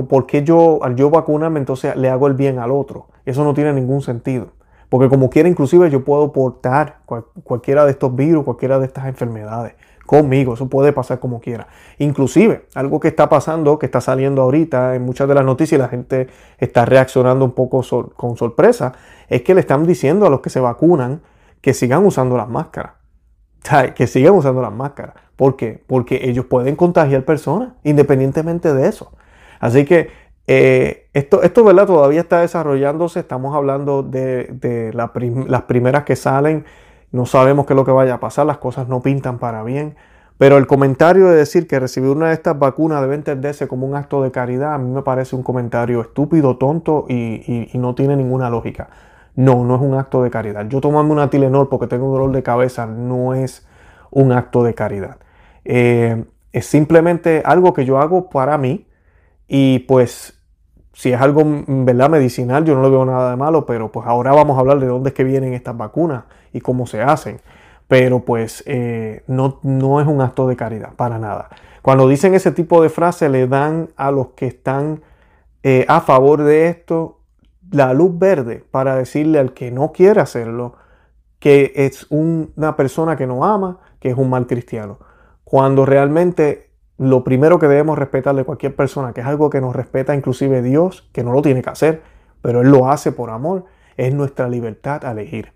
por 0.09 0.25
qué 0.25 0.43
yo, 0.43 0.79
al 0.83 0.95
yo 0.95 1.09
vacunarme, 1.09 1.59
entonces 1.59 1.95
le 1.95 2.09
hago 2.09 2.27
el 2.27 2.33
bien 2.33 2.59
al 2.59 2.71
otro? 2.71 3.07
Eso 3.25 3.43
no 3.43 3.53
tiene 3.53 3.73
ningún 3.73 4.01
sentido. 4.01 4.47
Porque 4.89 5.09
como 5.09 5.29
quiera, 5.29 5.49
inclusive 5.49 5.89
yo 5.89 6.03
puedo 6.03 6.31
portar 6.31 6.99
cualquiera 7.43 7.85
de 7.85 7.91
estos 7.91 8.15
virus, 8.15 8.43
cualquiera 8.43 8.79
de 8.79 8.85
estas 8.85 9.07
enfermedades 9.07 9.75
conmigo. 10.05 10.53
Eso 10.53 10.69
puede 10.69 10.93
pasar 10.93 11.19
como 11.19 11.39
quiera. 11.39 11.67
Inclusive, 11.97 12.67
algo 12.75 12.99
que 12.99 13.07
está 13.07 13.27
pasando, 13.27 13.79
que 13.79 13.87
está 13.87 14.01
saliendo 14.01 14.41
ahorita 14.41 14.95
en 14.95 15.03
muchas 15.03 15.27
de 15.27 15.33
las 15.33 15.45
noticias 15.45 15.79
y 15.79 15.81
la 15.81 15.87
gente 15.87 16.27
está 16.57 16.85
reaccionando 16.85 17.45
un 17.45 17.51
poco 17.51 17.81
con 18.15 18.37
sorpresa, 18.37 18.93
es 19.27 19.41
que 19.41 19.53
le 19.53 19.61
están 19.61 19.85
diciendo 19.85 20.25
a 20.25 20.29
los 20.29 20.41
que 20.41 20.49
se 20.49 20.59
vacunan 20.59 21.21
que 21.61 21.73
sigan 21.73 22.05
usando 22.05 22.37
las 22.37 22.47
máscaras. 22.47 22.93
Que 23.95 24.05
sigan 24.05 24.33
usando 24.33 24.61
las 24.61 24.71
máscaras. 24.71 25.15
¿Por 25.35 25.55
qué? 25.55 25.83
Porque 25.87 26.21
ellos 26.29 26.45
pueden 26.45 26.75
contagiar 26.75 27.25
personas 27.25 27.73
independientemente 27.83 28.73
de 28.73 28.87
eso. 28.87 29.11
Así 29.59 29.85
que 29.85 30.09
eh, 30.47 31.07
esto, 31.13 31.41
esto 31.41 31.63
¿verdad? 31.63 31.87
todavía 31.87 32.21
está 32.21 32.41
desarrollándose, 32.41 33.19
estamos 33.19 33.55
hablando 33.55 34.03
de, 34.03 34.91
las 34.93 35.63
primeras 35.63 36.03
que 36.03 36.15
salen, 36.15 36.65
no 37.11 37.25
sabemos 37.25 37.65
qué 37.65 37.73
es 37.73 37.77
lo 37.77 37.85
que 37.85 37.91
vaya 37.91 38.15
a 38.15 38.19
pasar, 38.19 38.45
las 38.45 38.59
cosas 38.59 38.87
no 38.87 39.01
pintan 39.01 39.39
para 39.39 39.63
bien, 39.63 39.95
pero 40.37 40.57
el 40.57 40.67
comentario 40.67 41.27
de 41.27 41.35
decir 41.35 41.67
que 41.67 41.79
recibir 41.79 42.09
una 42.09 42.27
de 42.27 42.33
estas 42.33 42.59
vacunas 42.59 43.01
debe 43.01 43.15
entenderse 43.15 43.67
como 43.67 43.87
un 43.87 43.95
acto 43.95 44.21
de 44.21 44.31
caridad, 44.31 44.73
a 44.73 44.77
mí 44.77 44.91
me 44.91 45.01
parece 45.01 45.35
un 45.35 45.43
comentario 45.43 46.01
estúpido, 46.01 46.57
tonto 46.57 47.05
y, 47.09 47.69
no 47.73 47.95
tiene 47.95 48.15
ninguna 48.15 48.49
lógica. 48.49 48.89
No, 49.35 49.65
no 49.65 49.75
es 49.75 49.81
un 49.81 49.95
acto 49.95 50.23
de 50.23 50.29
caridad. 50.29 50.65
Yo 50.69 50.79
tomarme 50.79 51.11
una 51.11 51.29
Tilenol 51.29 51.67
porque 51.67 51.87
tengo 51.87 52.05
un 52.05 52.13
dolor 52.13 52.31
de 52.31 52.41
cabeza 52.43 52.85
no 52.85 53.33
es 53.33 53.65
un 54.11 54.31
acto 54.31 54.63
de 54.63 54.73
caridad. 54.73 55.17
Eh, 55.65 56.23
es 56.51 56.65
simplemente 56.65 57.41
algo 57.43 57.73
que 57.73 57.83
yo 57.83 57.99
hago 57.99 58.29
para 58.29 58.57
mí 58.57 58.87
y 59.47 59.79
pues 59.79 60.41
si 60.93 61.11
es 61.11 61.19
algo 61.19 61.43
¿verdad? 61.67 62.09
medicinal, 62.09 62.63
yo 62.63 62.75
no 62.75 62.83
le 62.83 62.89
veo 62.89 63.05
nada 63.05 63.31
de 63.31 63.35
malo, 63.35 63.65
pero 63.65 63.91
pues 63.91 64.07
ahora 64.07 64.31
vamos 64.31 64.57
a 64.57 64.61
hablar 64.61 64.79
de 64.79 64.87
dónde 64.87 65.09
es 65.09 65.13
que 65.13 65.25
vienen 65.25 65.53
estas 65.53 65.75
vacunas 65.75 66.23
y 66.53 66.61
cómo 66.61 66.87
se 66.87 67.01
hacen. 67.01 67.41
Pero 67.87 68.21
pues 68.21 68.63
eh, 68.65 69.23
no, 69.27 69.59
no 69.63 69.99
es 69.99 70.07
un 70.07 70.21
acto 70.21 70.47
de 70.47 70.55
caridad, 70.55 70.93
para 70.95 71.19
nada. 71.19 71.49
Cuando 71.81 72.07
dicen 72.07 72.33
ese 72.33 72.51
tipo 72.51 72.81
de 72.81 72.89
frase, 72.89 73.27
le 73.27 73.45
dan 73.47 73.89
a 73.97 74.09
los 74.11 74.29
que 74.29 74.47
están 74.47 75.01
eh, 75.63 75.85
a 75.89 75.99
favor 75.99 76.43
de 76.43 76.69
esto 76.69 77.19
la 77.71 77.93
luz 77.93 78.17
verde 78.17 78.63
para 78.71 78.95
decirle 78.95 79.39
al 79.39 79.53
que 79.53 79.71
no 79.71 79.91
quiere 79.91 80.21
hacerlo 80.21 80.75
que 81.39 81.73
es 81.75 82.07
una 82.09 82.75
persona 82.75 83.15
que 83.17 83.27
no 83.27 83.45
ama, 83.45 83.79
que 83.99 84.09
es 84.09 84.17
un 84.17 84.29
mal 84.29 84.47
cristiano. 84.47 84.97
Cuando 85.45 85.85
realmente 85.85 86.71
lo 86.97 87.23
primero 87.23 87.59
que 87.59 87.67
debemos 87.67 87.97
respetar 87.97 88.35
de 88.35 88.43
cualquier 88.43 88.75
persona, 88.75 89.13
que 89.13 89.21
es 89.21 89.27
algo 89.27 89.49
que 89.49 89.61
nos 89.61 89.75
respeta 89.75 90.15
inclusive 90.15 90.61
Dios, 90.61 91.07
que 91.13 91.23
no 91.23 91.31
lo 91.31 91.41
tiene 91.41 91.61
que 91.61 91.69
hacer, 91.69 92.01
pero 92.41 92.61
Él 92.61 92.71
lo 92.71 92.89
hace 92.89 93.13
por 93.13 93.29
amor, 93.29 93.65
es 93.95 94.13
nuestra 94.13 94.49
libertad 94.49 95.05
a 95.05 95.11
elegir. 95.11 95.53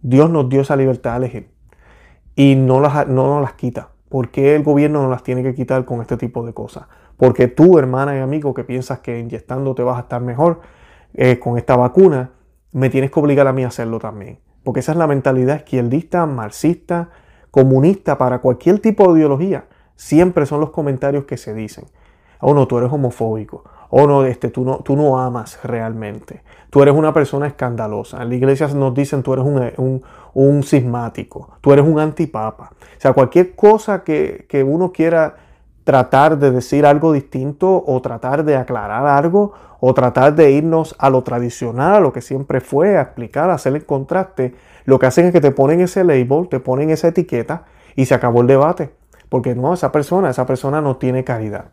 Dios 0.00 0.30
nos 0.30 0.48
dio 0.48 0.62
esa 0.62 0.76
libertad 0.76 1.14
a 1.14 1.16
elegir 1.16 1.50
y 2.34 2.54
no, 2.54 2.80
las, 2.80 3.06
no 3.08 3.26
nos 3.26 3.42
las 3.42 3.54
quita. 3.54 3.90
¿Por 4.08 4.30
qué 4.30 4.54
el 4.54 4.62
gobierno 4.62 5.02
nos 5.02 5.10
las 5.10 5.22
tiene 5.22 5.42
que 5.42 5.54
quitar 5.54 5.84
con 5.84 6.00
este 6.00 6.16
tipo 6.16 6.44
de 6.44 6.52
cosas? 6.52 6.84
Porque 7.16 7.48
tú, 7.48 7.78
hermana 7.78 8.16
y 8.16 8.20
amigo, 8.20 8.54
que 8.54 8.64
piensas 8.64 9.00
que 9.00 9.18
inyectando 9.18 9.74
te 9.74 9.82
vas 9.82 9.96
a 9.96 10.00
estar 10.02 10.20
mejor 10.20 10.60
eh, 11.14 11.38
con 11.38 11.56
esta 11.56 11.76
vacuna, 11.76 12.30
me 12.72 12.90
tienes 12.90 13.10
que 13.10 13.20
obligar 13.20 13.46
a 13.46 13.52
mí 13.52 13.64
a 13.64 13.68
hacerlo 13.68 13.98
también. 13.98 14.40
Porque 14.64 14.80
esa 14.80 14.92
es 14.92 14.98
la 14.98 15.06
mentalidad 15.06 15.56
izquierdista, 15.56 16.26
marxista, 16.26 17.10
comunista, 17.52 18.18
para 18.18 18.40
cualquier 18.40 18.80
tipo 18.80 19.12
de 19.12 19.20
ideología, 19.20 19.66
siempre 19.94 20.46
son 20.46 20.58
los 20.58 20.70
comentarios 20.70 21.26
que 21.26 21.36
se 21.36 21.54
dicen. 21.54 21.84
Oh, 22.40 22.54
no, 22.54 22.66
tú 22.66 22.78
eres 22.78 22.90
homofóbico. 22.90 23.62
Oh, 23.90 24.06
no, 24.06 24.24
este, 24.24 24.48
tú 24.48 24.64
no, 24.64 24.78
tú 24.78 24.96
no 24.96 25.20
amas 25.20 25.60
realmente. 25.62 26.42
Tú 26.70 26.82
eres 26.82 26.94
una 26.94 27.12
persona 27.12 27.46
escandalosa. 27.46 28.22
En 28.22 28.30
la 28.30 28.34
iglesia 28.34 28.66
nos 28.68 28.94
dicen 28.94 29.22
tú 29.22 29.34
eres 29.34 29.44
un, 29.44 30.02
un, 30.32 30.62
cismático. 30.62 31.50
Tú 31.60 31.72
eres 31.72 31.86
un 31.86 32.00
antipapa. 32.00 32.72
O 32.72 33.00
sea, 33.00 33.12
cualquier 33.12 33.54
cosa 33.54 34.02
que, 34.02 34.46
que 34.48 34.64
uno 34.64 34.90
quiera 34.90 35.36
tratar 35.84 36.38
de 36.38 36.50
decir 36.50 36.86
algo 36.86 37.12
distinto 37.12 37.82
o 37.86 38.00
tratar 38.00 38.44
de 38.44 38.56
aclarar 38.56 39.06
algo 39.06 39.52
o 39.80 39.94
tratar 39.94 40.34
de 40.34 40.52
irnos 40.52 40.94
a 40.98 41.10
lo 41.10 41.22
tradicional, 41.22 41.94
a 41.96 42.00
lo 42.00 42.12
que 42.12 42.20
siempre 42.20 42.60
fue, 42.60 42.96
a 42.96 43.02
explicar, 43.02 43.50
a 43.50 43.54
hacer 43.54 43.74
el 43.74 43.84
contraste, 43.84 44.54
lo 44.84 44.98
que 44.98 45.06
hacen 45.06 45.26
es 45.26 45.32
que 45.32 45.40
te 45.40 45.50
ponen 45.50 45.80
ese 45.80 46.04
label, 46.04 46.48
te 46.48 46.60
ponen 46.60 46.90
esa 46.90 47.08
etiqueta 47.08 47.64
y 47.96 48.06
se 48.06 48.14
acabó 48.14 48.42
el 48.42 48.46
debate. 48.46 48.94
Porque 49.28 49.54
no, 49.54 49.72
esa 49.74 49.90
persona, 49.90 50.30
esa 50.30 50.46
persona 50.46 50.80
no 50.80 50.96
tiene 50.96 51.24
caridad. 51.24 51.66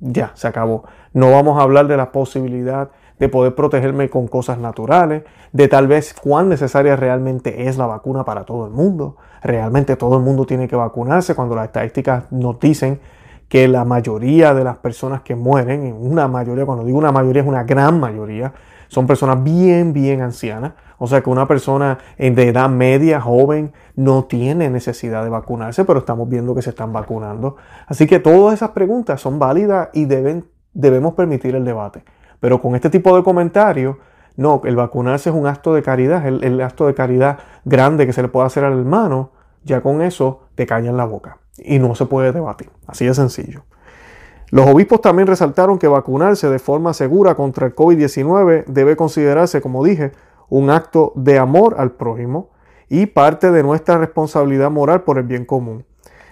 Ya, 0.00 0.30
se 0.34 0.46
acabó. 0.46 0.84
No 1.12 1.32
vamos 1.32 1.58
a 1.58 1.62
hablar 1.62 1.88
de 1.88 1.96
la 1.96 2.12
posibilidad 2.12 2.90
de 3.18 3.28
poder 3.28 3.54
protegerme 3.54 4.08
con 4.08 4.28
cosas 4.28 4.58
naturales, 4.58 5.24
de 5.52 5.66
tal 5.66 5.88
vez 5.88 6.14
cuán 6.14 6.48
necesaria 6.48 6.94
realmente 6.94 7.68
es 7.68 7.76
la 7.76 7.86
vacuna 7.86 8.24
para 8.24 8.44
todo 8.44 8.66
el 8.66 8.72
mundo. 8.72 9.16
Realmente 9.42 9.96
todo 9.96 10.16
el 10.16 10.22
mundo 10.22 10.46
tiene 10.46 10.68
que 10.68 10.76
vacunarse 10.76 11.34
cuando 11.34 11.56
las 11.56 11.66
estadísticas 11.66 12.30
nos 12.30 12.60
dicen 12.60 13.00
que 13.48 13.66
la 13.66 13.84
mayoría 13.84 14.54
de 14.54 14.62
las 14.62 14.76
personas 14.76 15.22
que 15.22 15.34
mueren, 15.34 15.96
una 15.98 16.28
mayoría, 16.28 16.66
cuando 16.66 16.84
digo 16.84 16.98
una 16.98 17.12
mayoría 17.12 17.42
es 17.42 17.48
una 17.48 17.64
gran 17.64 17.98
mayoría, 17.98 18.52
son 18.88 19.06
personas 19.06 19.42
bien, 19.42 19.92
bien 19.92 20.20
ancianas. 20.20 20.72
O 20.98 21.06
sea 21.06 21.22
que 21.22 21.30
una 21.30 21.46
persona 21.46 21.98
de 22.18 22.48
edad 22.48 22.68
media, 22.68 23.20
joven, 23.20 23.72
no 23.94 24.24
tiene 24.24 24.68
necesidad 24.68 25.22
de 25.22 25.30
vacunarse, 25.30 25.84
pero 25.84 26.00
estamos 26.00 26.28
viendo 26.28 26.54
que 26.54 26.62
se 26.62 26.70
están 26.70 26.92
vacunando. 26.92 27.56
Así 27.86 28.06
que 28.06 28.18
todas 28.18 28.54
esas 28.54 28.70
preguntas 28.70 29.20
son 29.20 29.38
válidas 29.38 29.90
y 29.92 30.06
deben, 30.06 30.46
debemos 30.74 31.14
permitir 31.14 31.54
el 31.54 31.64
debate. 31.64 32.02
Pero 32.40 32.60
con 32.60 32.74
este 32.74 32.90
tipo 32.90 33.16
de 33.16 33.22
comentarios, 33.22 33.96
no, 34.36 34.60
el 34.64 34.76
vacunarse 34.76 35.30
es 35.30 35.36
un 35.36 35.46
acto 35.46 35.72
de 35.74 35.82
caridad, 35.82 36.26
el, 36.26 36.42
el 36.42 36.60
acto 36.60 36.86
de 36.86 36.94
caridad 36.94 37.38
grande 37.64 38.06
que 38.06 38.12
se 38.12 38.22
le 38.22 38.28
puede 38.28 38.46
hacer 38.46 38.64
al 38.64 38.78
hermano, 38.78 39.30
ya 39.64 39.80
con 39.80 40.02
eso 40.02 40.48
te 40.54 40.66
callan 40.66 40.96
la 40.96 41.04
boca 41.04 41.38
y 41.58 41.78
no 41.78 41.94
se 41.94 42.06
puede 42.06 42.32
debatir. 42.32 42.70
Así 42.86 43.06
de 43.06 43.14
sencillo. 43.14 43.64
Los 44.50 44.66
obispos 44.66 45.00
también 45.00 45.28
resaltaron 45.28 45.78
que 45.78 45.88
vacunarse 45.88 46.48
de 46.48 46.58
forma 46.58 46.94
segura 46.94 47.34
contra 47.34 47.66
el 47.66 47.74
COVID-19 47.74 48.64
debe 48.66 48.96
considerarse, 48.96 49.60
como 49.60 49.84
dije, 49.84 50.12
un 50.48 50.70
acto 50.70 51.12
de 51.16 51.38
amor 51.38 51.76
al 51.78 51.92
prójimo 51.92 52.50
y 52.88 53.06
parte 53.06 53.50
de 53.50 53.62
nuestra 53.62 53.98
responsabilidad 53.98 54.70
moral 54.70 55.02
por 55.02 55.18
el 55.18 55.24
bien 55.24 55.44
común. 55.44 55.84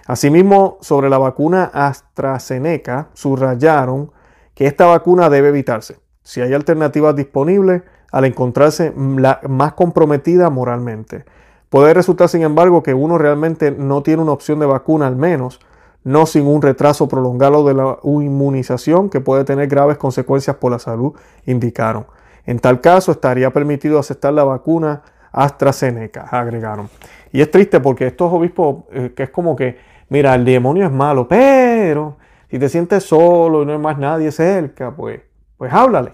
Asimismo, 0.07 0.77
sobre 0.81 1.09
la 1.09 1.19
vacuna 1.19 1.65
AstraZeneca, 1.65 3.09
subrayaron 3.13 4.11
que 4.55 4.65
esta 4.65 4.87
vacuna 4.87 5.29
debe 5.29 5.49
evitarse 5.49 5.99
si 6.27 6.41
hay 6.41 6.53
alternativas 6.53 7.15
disponibles 7.15 7.83
al 8.11 8.25
encontrarse 8.25 8.91
más 8.91 9.73
comprometida 9.73 10.49
moralmente. 10.49 11.23
Puede 11.69 11.93
resultar, 11.93 12.29
sin 12.29 12.43
embargo, 12.43 12.81
que 12.81 12.93
uno 12.93 13.17
realmente 13.17 13.71
no 13.71 14.01
tiene 14.01 14.21
una 14.21 14.31
opción 14.31 14.59
de 14.59 14.65
vacuna, 14.65 15.07
al 15.07 15.17
menos 15.17 15.59
no 16.05 16.25
sin 16.25 16.47
un 16.47 16.61
retraso 16.61 17.09
prolongado 17.09 17.67
de 17.67 17.73
la 17.73 17.97
inmunización 18.03 19.09
que 19.09 19.19
puede 19.19 19.43
tener 19.43 19.67
graves 19.67 19.97
consecuencias 19.97 20.55
por 20.55 20.71
la 20.71 20.79
salud, 20.79 21.13
indicaron. 21.45 22.05
En 22.45 22.59
tal 22.59 22.79
caso, 22.79 23.11
estaría 23.11 23.51
permitido 23.51 23.99
aceptar 23.99 24.31
la 24.31 24.45
vacuna 24.45 25.01
AstraZeneca, 25.33 26.21
agregaron. 26.31 26.89
Y 27.33 27.41
es 27.41 27.51
triste 27.51 27.81
porque 27.81 28.07
estos 28.07 28.31
obispos, 28.31 28.85
eh, 28.93 29.11
que 29.13 29.23
es 29.23 29.29
como 29.29 29.57
que, 29.57 29.77
mira, 30.07 30.33
el 30.35 30.45
demonio 30.45 30.85
es 30.85 30.91
malo, 30.91 31.27
pero 31.27 32.15
si 32.49 32.57
te 32.57 32.69
sientes 32.69 33.03
solo 33.03 33.63
y 33.63 33.65
no 33.65 33.73
hay 33.73 33.79
más 33.79 33.97
nadie 33.97 34.31
cerca, 34.31 34.95
pues, 34.95 35.19
pues 35.57 35.73
háblale. 35.73 36.13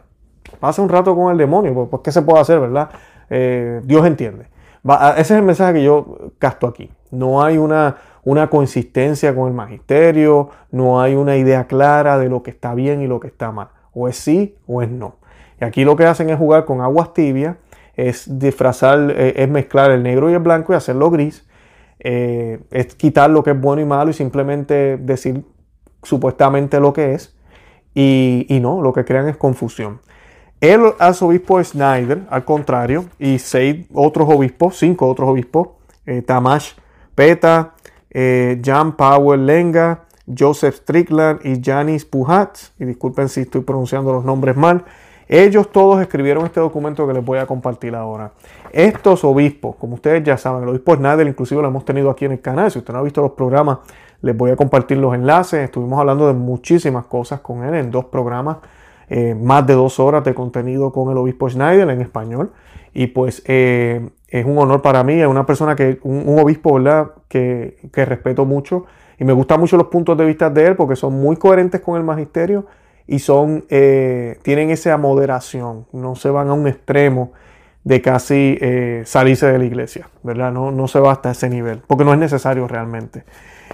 Pasa 0.59 0.81
un 0.81 0.89
rato 0.89 1.15
con 1.15 1.31
el 1.31 1.37
demonio, 1.37 1.71
pues, 1.75 1.89
pues 1.91 2.01
¿qué 2.03 2.11
se 2.11 2.23
puede 2.23 2.41
hacer, 2.41 2.59
verdad? 2.59 2.89
Eh, 3.29 3.79
Dios 3.83 4.03
entiende 4.07 4.52
ese 4.83 5.21
es 5.21 5.31
el 5.31 5.43
mensaje 5.43 5.73
que 5.73 5.83
yo 5.83 6.31
casto 6.39 6.67
aquí. 6.67 6.89
No 7.11 7.43
hay 7.43 7.57
una, 7.57 7.97
una 8.23 8.49
consistencia 8.49 9.33
con 9.33 9.47
el 9.47 9.53
magisterio, 9.53 10.49
no 10.71 11.01
hay 11.01 11.15
una 11.15 11.37
idea 11.37 11.67
clara 11.67 12.17
de 12.17 12.29
lo 12.29 12.43
que 12.43 12.51
está 12.51 12.73
bien 12.73 13.01
y 13.01 13.07
lo 13.07 13.19
que 13.19 13.27
está 13.27 13.51
mal. 13.51 13.69
O 13.93 14.07
es 14.07 14.17
sí 14.17 14.57
o 14.67 14.81
es 14.81 14.89
no. 14.89 15.15
Y 15.61 15.65
aquí 15.65 15.85
lo 15.85 15.95
que 15.95 16.05
hacen 16.05 16.29
es 16.29 16.37
jugar 16.37 16.65
con 16.65 16.81
aguas 16.81 17.13
tibias, 17.13 17.55
es 17.95 18.39
disfrazar, 18.39 19.13
eh, 19.15 19.33
es 19.37 19.49
mezclar 19.49 19.91
el 19.91 20.03
negro 20.03 20.29
y 20.29 20.33
el 20.33 20.39
blanco 20.39 20.73
y 20.73 20.75
hacerlo 20.75 21.09
gris. 21.09 21.47
Eh, 21.99 22.59
es 22.71 22.95
quitar 22.95 23.29
lo 23.29 23.43
que 23.43 23.51
es 23.51 23.61
bueno 23.61 23.81
y 23.81 23.85
malo 23.85 24.11
y 24.11 24.13
simplemente 24.13 24.97
decir 24.97 25.45
supuestamente 26.01 26.79
lo 26.79 26.91
que 26.91 27.13
es. 27.13 27.37
Y, 27.93 28.47
y 28.49 28.59
no, 28.59 28.81
lo 28.81 28.91
que 28.91 29.05
crean 29.05 29.29
es 29.29 29.37
confusión. 29.37 29.99
El 30.63 30.93
arzobispo 30.97 31.61
Snyder, 31.61 32.21
al 32.29 32.45
contrario, 32.45 33.03
y 33.19 33.37
seis 33.37 33.85
otros 33.93 34.29
obispos, 34.29 34.77
cinco 34.77 35.09
otros 35.09 35.27
obispos, 35.27 35.67
eh, 36.05 36.21
Tamash 36.21 36.71
Peta, 37.15 37.73
eh, 38.09 38.61
Jan 38.63 38.95
Powell 38.95 39.45
Lenga, 39.45 40.05
Joseph 40.25 40.75
Strickland 40.75 41.45
y 41.45 41.61
Janis 41.61 42.05
Puhat, 42.05 42.57
y 42.79 42.85
disculpen 42.85 43.27
si 43.27 43.41
estoy 43.41 43.59
pronunciando 43.59 44.13
los 44.13 44.23
nombres 44.23 44.55
mal, 44.55 44.85
ellos 45.27 45.69
todos 45.69 46.01
escribieron 46.01 46.45
este 46.45 46.61
documento 46.61 47.05
que 47.05 47.13
les 47.13 47.25
voy 47.25 47.39
a 47.39 47.45
compartir 47.45 47.93
ahora. 47.93 48.31
Estos 48.71 49.25
obispos, 49.25 49.75
como 49.75 49.95
ustedes 49.95 50.23
ya 50.23 50.37
saben, 50.37 50.63
el 50.63 50.69
obispo 50.69 50.95
Snyder 50.95 51.27
inclusive 51.27 51.61
lo 51.61 51.67
hemos 51.67 51.83
tenido 51.83 52.09
aquí 52.09 52.23
en 52.23 52.31
el 52.31 52.39
canal, 52.39 52.71
si 52.71 52.79
usted 52.79 52.93
no 52.93 52.99
ha 52.99 53.03
visto 53.03 53.21
los 53.21 53.31
programas, 53.31 53.79
les 54.21 54.37
voy 54.37 54.51
a 54.51 54.55
compartir 54.55 54.97
los 54.97 55.13
enlaces, 55.13 55.59
estuvimos 55.59 55.99
hablando 55.99 56.25
de 56.25 56.33
muchísimas 56.33 57.03
cosas 57.07 57.41
con 57.41 57.65
él 57.65 57.73
en 57.73 57.91
dos 57.91 58.05
programas 58.05 58.59
eh, 59.15 59.35
más 59.35 59.67
de 59.67 59.75
dos 59.75 59.99
horas 59.99 60.23
de 60.23 60.33
contenido 60.33 60.91
con 60.91 61.11
el 61.11 61.17
obispo 61.17 61.47
Schneider 61.47 61.87
en 61.87 62.01
español. 62.01 62.51
Y 62.95 63.05
pues 63.07 63.43
eh, 63.45 64.09
es 64.27 64.43
un 64.43 64.57
honor 64.57 64.81
para 64.81 65.03
mí, 65.03 65.21
es 65.21 65.27
una 65.27 65.45
persona 65.45 65.75
que, 65.75 65.99
un, 66.01 66.39
obispo, 66.39 66.73
¿verdad? 66.73 67.11
Que, 67.27 67.77
respeto 67.93 68.43
mucho. 68.45 68.87
Y 69.19 69.23
me 69.23 69.33
gustan 69.33 69.59
mucho 69.59 69.77
los 69.77 69.85
puntos 69.89 70.17
de 70.17 70.25
vista 70.25 70.49
de 70.49 70.65
él 70.65 70.75
porque 70.75 70.95
son 70.95 71.13
muy 71.13 71.35
coherentes 71.35 71.79
con 71.81 71.95
el 71.95 72.03
magisterio 72.03 72.65
y 73.05 73.19
son, 73.19 73.65
eh, 73.69 74.39
tienen 74.41 74.71
esa 74.71 74.97
moderación, 74.97 75.85
no 75.91 76.15
se 76.15 76.31
van 76.31 76.49
a 76.49 76.53
un 76.53 76.67
extremo 76.67 77.33
de 77.83 78.01
casi 78.01 78.57
salirse 79.05 79.45
de 79.45 79.59
la 79.59 79.65
iglesia, 79.65 80.09
¿verdad? 80.23 80.51
No, 80.51 80.71
no 80.71 80.87
se 80.87 80.99
va 80.99 81.11
hasta 81.11 81.29
ese 81.31 81.49
nivel, 81.49 81.83
porque 81.85 82.03
no 82.03 82.13
es 82.13 82.19
necesario 82.19 82.67
realmente. 82.67 83.25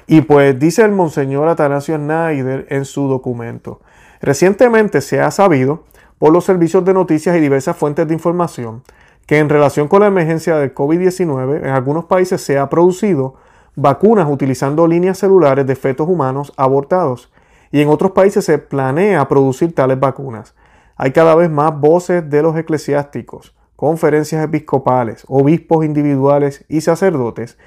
Y 0.06 0.22
pues 0.22 0.60
dice 0.60 0.84
el 0.84 0.92
monseñor 0.92 1.48
Atanasio 1.48 1.96
Schneider 1.96 2.66
en 2.70 2.84
su 2.84 3.08
documento, 3.08 3.80
Recientemente 4.22 5.02
se 5.02 5.22
ha 5.22 5.32
sabido 5.32 5.84
por 6.18 6.34
los 6.34 6.46
servicios 6.46 6.84
de 6.84 6.94
noticias 6.94 7.36
y 7.38 7.40
diversas 7.40 7.78
fuentes 7.78 8.08
de 8.08 8.14
información 8.14 8.84
que 9.26 9.38
en 9.38 9.48
relación 9.48 9.88
con 9.88 10.02
la 10.02 10.08
emergencia 10.08 10.58
del 10.58 10.74
COVID-19 10.74 11.60
en 11.60 11.70
algunos 11.70 12.06
países 12.06 12.42
se 12.42 12.58
ha 12.58 12.68
producido 12.68 13.36
vacunas 13.76 14.28
utilizando 14.30 14.88
líneas 14.88 15.20
celulares 15.20 15.66
de 15.68 15.76
fetos 15.76 16.10
humanos 16.10 16.52
abortados 16.58 17.32
y 17.72 17.82
en 17.82 17.90
otros 17.90 18.12
países 18.12 18.44
se 18.44 18.58
planea 18.58 19.28
producir 19.28 19.74
tales 19.74 20.00
vacunas. 20.00 20.56
Hay 20.98 21.12
cada 21.12 21.36
vez 21.36 21.50
más 21.50 21.80
voces 21.80 22.30
de 22.30 22.42
los 22.42 22.58
eclesiásticos, 22.58 23.56
conferencias 23.76 24.44
episcopales, 24.44 25.24
obispos 25.28 25.86
individuales 25.86 26.66
y 26.68 26.82
sacerdotes 26.82 27.58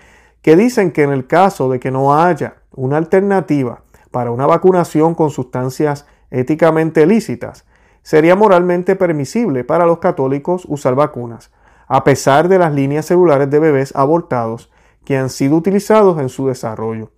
que 0.43 0.57
dicen 0.57 0.91
que 0.91 1.05
en 1.05 1.13
el 1.13 1.27
caso 1.27 1.71
de 1.71 1.81
que 1.81 1.91
no 1.91 2.15
haya 2.15 2.57
una 2.73 2.97
alternativa 2.97 3.83
para 4.11 4.33
una 4.33 4.47
vacunación 4.47 5.15
con 5.15 5.31
sustancias 5.31 6.07
éticamente 6.33 7.07
lícitas, 7.07 7.65
sería 8.03 8.35
moralmente 8.35 8.97
permisible 8.97 9.63
para 9.63 9.87
los 9.87 9.99
católicos 9.99 10.65
usar 10.67 10.95
vacunas, 10.95 11.53
a 11.87 12.03
pesar 12.03 12.49
de 12.49 12.59
las 12.59 12.73
líneas 12.73 13.07
celulares 13.07 13.49
de 13.51 13.59
bebés 13.59 13.95
abortados 13.95 14.73
que 15.05 15.17
han 15.17 15.31
sido 15.31 15.57
utilizados 15.57 16.19
en 16.19 16.29
su 16.29 16.49
desarrollo. 16.49 17.11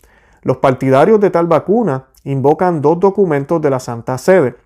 Los 0.42 0.58
partidarios 0.58 1.20
de 1.20 1.30
tal 1.30 1.46
vacuna 1.46 2.06
invocan 2.24 2.82
dos 2.82 3.00
documentos 3.00 3.62
de 3.62 3.70
la 3.70 3.80
Santa 3.80 4.18
Sede. 4.18 4.56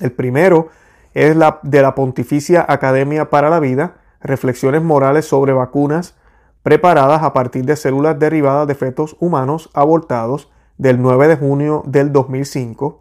El 0.00 0.12
primero 0.12 0.68
es 1.12 1.36
la 1.36 1.60
de 1.62 1.82
la 1.82 1.94
Pontificia 1.94 2.64
Academia 2.68 3.30
para 3.30 3.50
la 3.50 3.60
Vida, 3.60 3.96
reflexiones 4.20 4.82
morales 4.82 5.26
sobre 5.26 5.52
vacunas 5.52 6.14
preparadas 6.62 7.22
a 7.22 7.32
partir 7.32 7.64
de 7.64 7.76
células 7.76 8.18
derivadas 8.18 8.66
de 8.66 8.74
fetos 8.74 9.16
humanos 9.20 9.70
abortados 9.72 10.50
del 10.78 11.00
9 11.00 11.28
de 11.28 11.36
junio 11.36 11.82
del 11.86 12.12
2005 12.12 13.00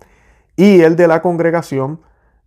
y 0.55 0.81
el 0.81 0.95
de 0.95 1.07
la 1.07 1.21
congregación 1.21 1.99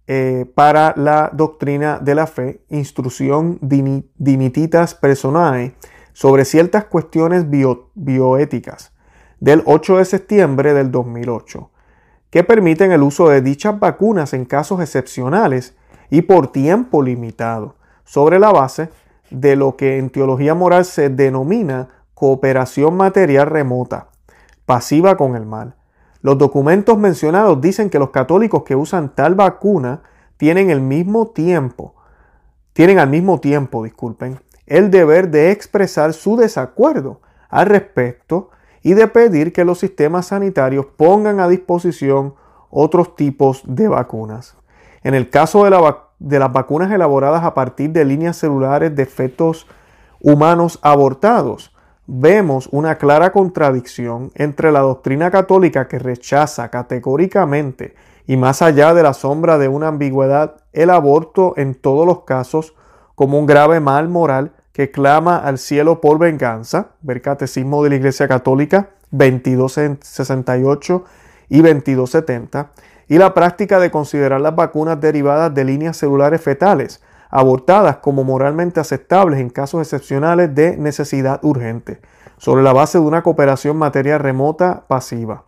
eh, 0.06 0.50
para 0.54 0.94
la 0.96 1.30
doctrina 1.32 1.98
de 1.98 2.14
la 2.14 2.26
fe, 2.26 2.62
instrucción 2.70 3.58
dimititas 3.60 4.94
personae 4.94 5.74
sobre 6.14 6.44
ciertas 6.44 6.86
cuestiones 6.86 7.46
bioéticas 7.94 8.92
del 9.38 9.62
8 9.66 9.98
de 9.98 10.04
septiembre 10.04 10.74
del 10.74 10.90
2008, 10.90 11.70
que 12.30 12.42
permiten 12.42 12.92
el 12.92 13.02
uso 13.02 13.28
de 13.28 13.42
dichas 13.42 13.78
vacunas 13.78 14.32
en 14.32 14.44
casos 14.44 14.80
excepcionales 14.80 15.76
y 16.10 16.22
por 16.22 16.52
tiempo 16.52 17.02
limitado, 17.02 17.76
sobre 18.04 18.38
la 18.38 18.50
base 18.50 18.88
de 19.30 19.56
lo 19.56 19.76
que 19.76 19.98
en 19.98 20.10
teología 20.10 20.54
moral 20.54 20.84
se 20.86 21.10
denomina 21.10 21.88
cooperación 22.14 22.96
material 22.96 23.46
remota, 23.46 24.08
pasiva 24.64 25.16
con 25.16 25.36
el 25.36 25.46
mal. 25.46 25.74
Los 26.20 26.38
documentos 26.38 26.98
mencionados 26.98 27.60
dicen 27.60 27.90
que 27.90 27.98
los 27.98 28.10
católicos 28.10 28.64
que 28.64 28.74
usan 28.74 29.14
tal 29.14 29.34
vacuna 29.34 30.02
tienen 30.36 30.70
el 30.70 30.80
mismo 30.80 31.28
tiempo, 31.28 31.94
tienen 32.72 32.98
al 32.98 33.08
mismo 33.08 33.40
tiempo, 33.40 33.84
disculpen, 33.84 34.40
el 34.66 34.90
deber 34.90 35.30
de 35.30 35.50
expresar 35.50 36.12
su 36.12 36.36
desacuerdo 36.36 37.20
al 37.48 37.66
respecto 37.66 38.50
y 38.82 38.94
de 38.94 39.08
pedir 39.08 39.52
que 39.52 39.64
los 39.64 39.78
sistemas 39.78 40.26
sanitarios 40.26 40.86
pongan 40.86 41.40
a 41.40 41.48
disposición 41.48 42.34
otros 42.70 43.16
tipos 43.16 43.62
de 43.64 43.88
vacunas. 43.88 44.56
En 45.02 45.14
el 45.14 45.30
caso 45.30 45.64
de, 45.64 45.94
de 46.18 46.38
las 46.38 46.52
vacunas 46.52 46.92
elaboradas 46.92 47.44
a 47.44 47.54
partir 47.54 47.90
de 47.90 48.04
líneas 48.04 48.36
celulares 48.36 48.94
de 48.94 49.06
fetos 49.06 49.66
humanos 50.20 50.78
abortados, 50.82 51.74
vemos 52.10 52.70
una 52.72 52.96
clara 52.96 53.32
contradicción 53.32 54.32
entre 54.34 54.72
la 54.72 54.80
doctrina 54.80 55.30
católica 55.30 55.88
que 55.88 55.98
rechaza 55.98 56.70
categóricamente 56.70 57.94
y 58.26 58.38
más 58.38 58.62
allá 58.62 58.94
de 58.94 59.02
la 59.02 59.12
sombra 59.12 59.58
de 59.58 59.68
una 59.68 59.88
ambigüedad 59.88 60.56
el 60.72 60.88
aborto 60.88 61.52
en 61.58 61.74
todos 61.74 62.06
los 62.06 62.22
casos 62.22 62.74
como 63.14 63.38
un 63.38 63.44
grave 63.44 63.80
mal 63.80 64.08
moral 64.08 64.52
que 64.72 64.90
clama 64.90 65.36
al 65.36 65.58
cielo 65.58 66.00
por 66.00 66.18
venganza, 66.18 66.92
ver 67.02 67.20
Catecismo 67.20 67.84
de 67.84 67.90
la 67.90 67.96
Iglesia 67.96 68.26
Católica 68.26 68.88
2268 69.10 71.04
y 71.50 71.58
2270, 71.58 72.70
y 73.06 73.18
la 73.18 73.34
práctica 73.34 73.80
de 73.80 73.90
considerar 73.90 74.40
las 74.40 74.56
vacunas 74.56 74.98
derivadas 74.98 75.52
de 75.52 75.64
líneas 75.64 75.98
celulares 75.98 76.40
fetales 76.40 77.02
abortadas 77.30 77.98
como 77.98 78.24
moralmente 78.24 78.80
aceptables 78.80 79.40
en 79.40 79.50
casos 79.50 79.80
excepcionales 79.80 80.54
de 80.54 80.76
necesidad 80.76 81.40
urgente, 81.42 82.00
sobre 82.36 82.62
la 82.62 82.72
base 82.72 82.98
de 82.98 83.04
una 83.04 83.22
cooperación 83.22 83.76
material 83.76 84.20
remota 84.20 84.84
pasiva. 84.88 85.44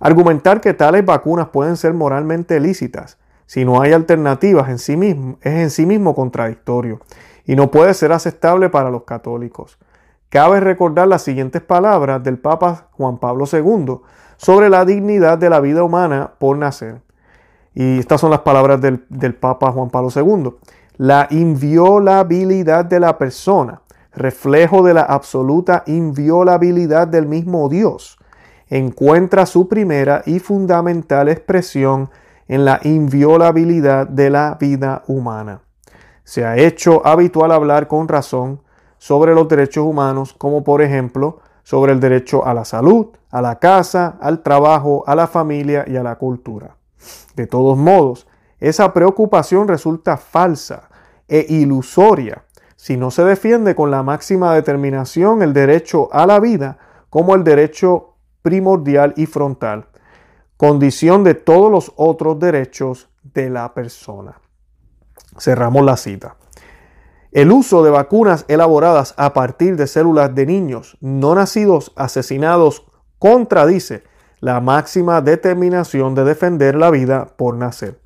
Argumentar 0.00 0.60
que 0.60 0.74
tales 0.74 1.04
vacunas 1.04 1.48
pueden 1.48 1.76
ser 1.76 1.94
moralmente 1.94 2.58
lícitas 2.60 3.18
si 3.46 3.64
no 3.64 3.80
hay 3.80 3.92
alternativas 3.92 4.68
en 4.68 4.78
sí 4.78 4.96
mismo 4.96 5.38
es 5.42 5.52
en 5.52 5.70
sí 5.70 5.86
mismo 5.86 6.14
contradictorio 6.14 7.00
y 7.46 7.56
no 7.56 7.70
puede 7.70 7.94
ser 7.94 8.12
aceptable 8.12 8.70
para 8.70 8.90
los 8.90 9.04
católicos. 9.04 9.78
Cabe 10.30 10.60
recordar 10.60 11.06
las 11.08 11.22
siguientes 11.22 11.62
palabras 11.62 12.22
del 12.22 12.38
Papa 12.38 12.88
Juan 12.92 13.18
Pablo 13.18 13.44
II 13.50 14.00
sobre 14.36 14.68
la 14.70 14.84
dignidad 14.84 15.38
de 15.38 15.50
la 15.50 15.60
vida 15.60 15.84
humana 15.84 16.32
por 16.38 16.56
nacer. 16.56 17.02
Y 17.74 17.98
estas 17.98 18.20
son 18.20 18.30
las 18.30 18.40
palabras 18.40 18.80
del, 18.80 19.04
del 19.08 19.34
Papa 19.34 19.70
Juan 19.72 19.90
Pablo 19.90 20.10
II. 20.14 20.54
La 20.96 21.26
inviolabilidad 21.30 22.84
de 22.84 23.00
la 23.00 23.18
persona, 23.18 23.82
reflejo 24.12 24.84
de 24.84 24.94
la 24.94 25.02
absoluta 25.02 25.82
inviolabilidad 25.86 27.08
del 27.08 27.26
mismo 27.26 27.68
Dios, 27.68 28.16
encuentra 28.68 29.44
su 29.46 29.68
primera 29.68 30.22
y 30.24 30.38
fundamental 30.38 31.28
expresión 31.28 32.10
en 32.46 32.64
la 32.64 32.78
inviolabilidad 32.84 34.06
de 34.06 34.30
la 34.30 34.56
vida 34.60 35.02
humana. 35.08 35.62
Se 36.22 36.44
ha 36.44 36.56
hecho 36.56 37.04
habitual 37.04 37.50
hablar 37.50 37.88
con 37.88 38.06
razón 38.06 38.60
sobre 38.98 39.34
los 39.34 39.48
derechos 39.48 39.84
humanos, 39.84 40.32
como 40.32 40.62
por 40.62 40.80
ejemplo 40.80 41.40
sobre 41.64 41.92
el 41.92 41.98
derecho 41.98 42.46
a 42.46 42.54
la 42.54 42.64
salud, 42.64 43.08
a 43.30 43.42
la 43.42 43.58
casa, 43.58 44.16
al 44.20 44.44
trabajo, 44.44 45.02
a 45.08 45.16
la 45.16 45.26
familia 45.26 45.84
y 45.88 45.96
a 45.96 46.04
la 46.04 46.16
cultura. 46.16 46.76
De 47.34 47.48
todos 47.48 47.76
modos, 47.76 48.28
esa 48.60 48.92
preocupación 48.92 49.68
resulta 49.68 50.16
falsa 50.16 50.88
e 51.28 51.46
ilusoria 51.48 52.44
si 52.84 52.98
no 52.98 53.10
se 53.10 53.24
defiende 53.24 53.74
con 53.74 53.90
la 53.90 54.02
máxima 54.02 54.54
determinación 54.54 55.40
el 55.40 55.54
derecho 55.54 56.10
a 56.12 56.26
la 56.26 56.38
vida 56.38 56.76
como 57.08 57.34
el 57.34 57.42
derecho 57.42 58.16
primordial 58.42 59.14
y 59.16 59.24
frontal, 59.24 59.86
condición 60.58 61.24
de 61.24 61.34
todos 61.34 61.70
los 61.70 61.92
otros 61.96 62.38
derechos 62.38 63.08
de 63.22 63.48
la 63.48 63.72
persona. 63.72 64.38
Cerramos 65.38 65.82
la 65.82 65.96
cita. 65.96 66.36
El 67.32 67.52
uso 67.52 67.82
de 67.82 67.90
vacunas 67.90 68.44
elaboradas 68.48 69.14
a 69.16 69.32
partir 69.32 69.76
de 69.76 69.86
células 69.86 70.34
de 70.34 70.44
niños 70.44 70.98
no 71.00 71.34
nacidos 71.34 71.92
asesinados 71.96 72.84
contradice 73.18 74.04
la 74.40 74.60
máxima 74.60 75.22
determinación 75.22 76.14
de 76.14 76.24
defender 76.24 76.74
la 76.74 76.90
vida 76.90 77.28
por 77.36 77.56
nacer. 77.56 78.03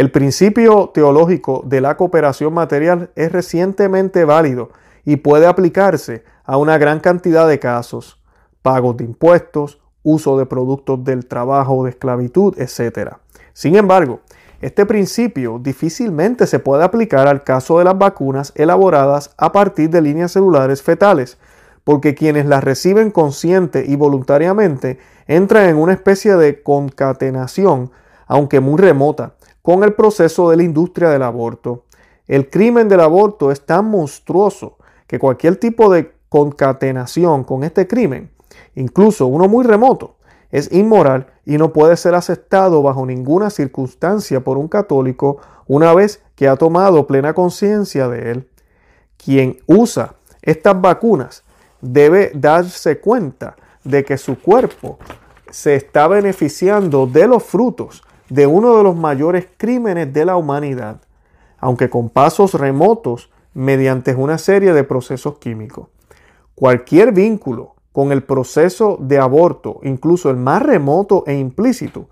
El 0.00 0.10
principio 0.10 0.92
teológico 0.94 1.62
de 1.66 1.82
la 1.82 1.98
cooperación 1.98 2.54
material 2.54 3.10
es 3.16 3.30
recientemente 3.32 4.24
válido 4.24 4.70
y 5.04 5.16
puede 5.16 5.46
aplicarse 5.46 6.24
a 6.42 6.56
una 6.56 6.78
gran 6.78 7.00
cantidad 7.00 7.46
de 7.46 7.58
casos, 7.58 8.18
pagos 8.62 8.96
de 8.96 9.04
impuestos, 9.04 9.78
uso 10.02 10.38
de 10.38 10.46
productos 10.46 11.04
del 11.04 11.26
trabajo 11.26 11.84
de 11.84 11.90
esclavitud, 11.90 12.58
etc. 12.58 13.16
Sin 13.52 13.76
embargo, 13.76 14.20
este 14.62 14.86
principio 14.86 15.60
difícilmente 15.62 16.46
se 16.46 16.60
puede 16.60 16.82
aplicar 16.82 17.28
al 17.28 17.44
caso 17.44 17.78
de 17.78 17.84
las 17.84 17.98
vacunas 17.98 18.54
elaboradas 18.56 19.34
a 19.36 19.52
partir 19.52 19.90
de 19.90 20.00
líneas 20.00 20.32
celulares 20.32 20.80
fetales, 20.80 21.36
porque 21.84 22.14
quienes 22.14 22.46
las 22.46 22.64
reciben 22.64 23.10
consciente 23.10 23.84
y 23.86 23.96
voluntariamente 23.96 24.98
entran 25.26 25.68
en 25.68 25.76
una 25.76 25.92
especie 25.92 26.36
de 26.36 26.62
concatenación, 26.62 27.90
aunque 28.26 28.60
muy 28.60 28.80
remota, 28.80 29.34
con 29.70 29.84
el 29.84 29.92
proceso 29.92 30.50
de 30.50 30.56
la 30.56 30.64
industria 30.64 31.10
del 31.10 31.22
aborto. 31.22 31.84
El 32.26 32.50
crimen 32.50 32.88
del 32.88 32.98
aborto 32.98 33.52
es 33.52 33.64
tan 33.64 33.84
monstruoso 33.84 34.78
que 35.06 35.20
cualquier 35.20 35.58
tipo 35.58 35.92
de 35.92 36.12
concatenación 36.28 37.44
con 37.44 37.62
este 37.62 37.86
crimen, 37.86 38.32
incluso 38.74 39.28
uno 39.28 39.46
muy 39.46 39.64
remoto, 39.64 40.16
es 40.50 40.72
inmoral 40.72 41.28
y 41.46 41.56
no 41.56 41.72
puede 41.72 41.96
ser 41.96 42.16
aceptado 42.16 42.82
bajo 42.82 43.06
ninguna 43.06 43.48
circunstancia 43.48 44.40
por 44.40 44.58
un 44.58 44.66
católico 44.66 45.38
una 45.68 45.94
vez 45.94 46.20
que 46.34 46.48
ha 46.48 46.56
tomado 46.56 47.06
plena 47.06 47.32
conciencia 47.32 48.08
de 48.08 48.32
él. 48.32 48.48
Quien 49.24 49.60
usa 49.66 50.16
estas 50.42 50.80
vacunas 50.80 51.44
debe 51.80 52.32
darse 52.34 52.98
cuenta 52.98 53.54
de 53.84 54.04
que 54.04 54.18
su 54.18 54.36
cuerpo 54.36 54.98
se 55.48 55.76
está 55.76 56.08
beneficiando 56.08 57.06
de 57.06 57.28
los 57.28 57.44
frutos 57.44 58.02
de 58.30 58.46
uno 58.46 58.76
de 58.76 58.82
los 58.82 58.96
mayores 58.96 59.46
crímenes 59.56 60.12
de 60.12 60.24
la 60.24 60.36
humanidad, 60.36 61.02
aunque 61.58 61.90
con 61.90 62.08
pasos 62.08 62.54
remotos 62.54 63.30
mediante 63.52 64.14
una 64.14 64.38
serie 64.38 64.72
de 64.72 64.84
procesos 64.84 65.38
químicos. 65.38 65.88
Cualquier 66.54 67.12
vínculo 67.12 67.74
con 67.92 68.12
el 68.12 68.22
proceso 68.22 68.96
de 69.00 69.18
aborto, 69.18 69.80
incluso 69.82 70.30
el 70.30 70.36
más 70.36 70.62
remoto 70.62 71.24
e 71.26 71.34
implícito, 71.34 72.08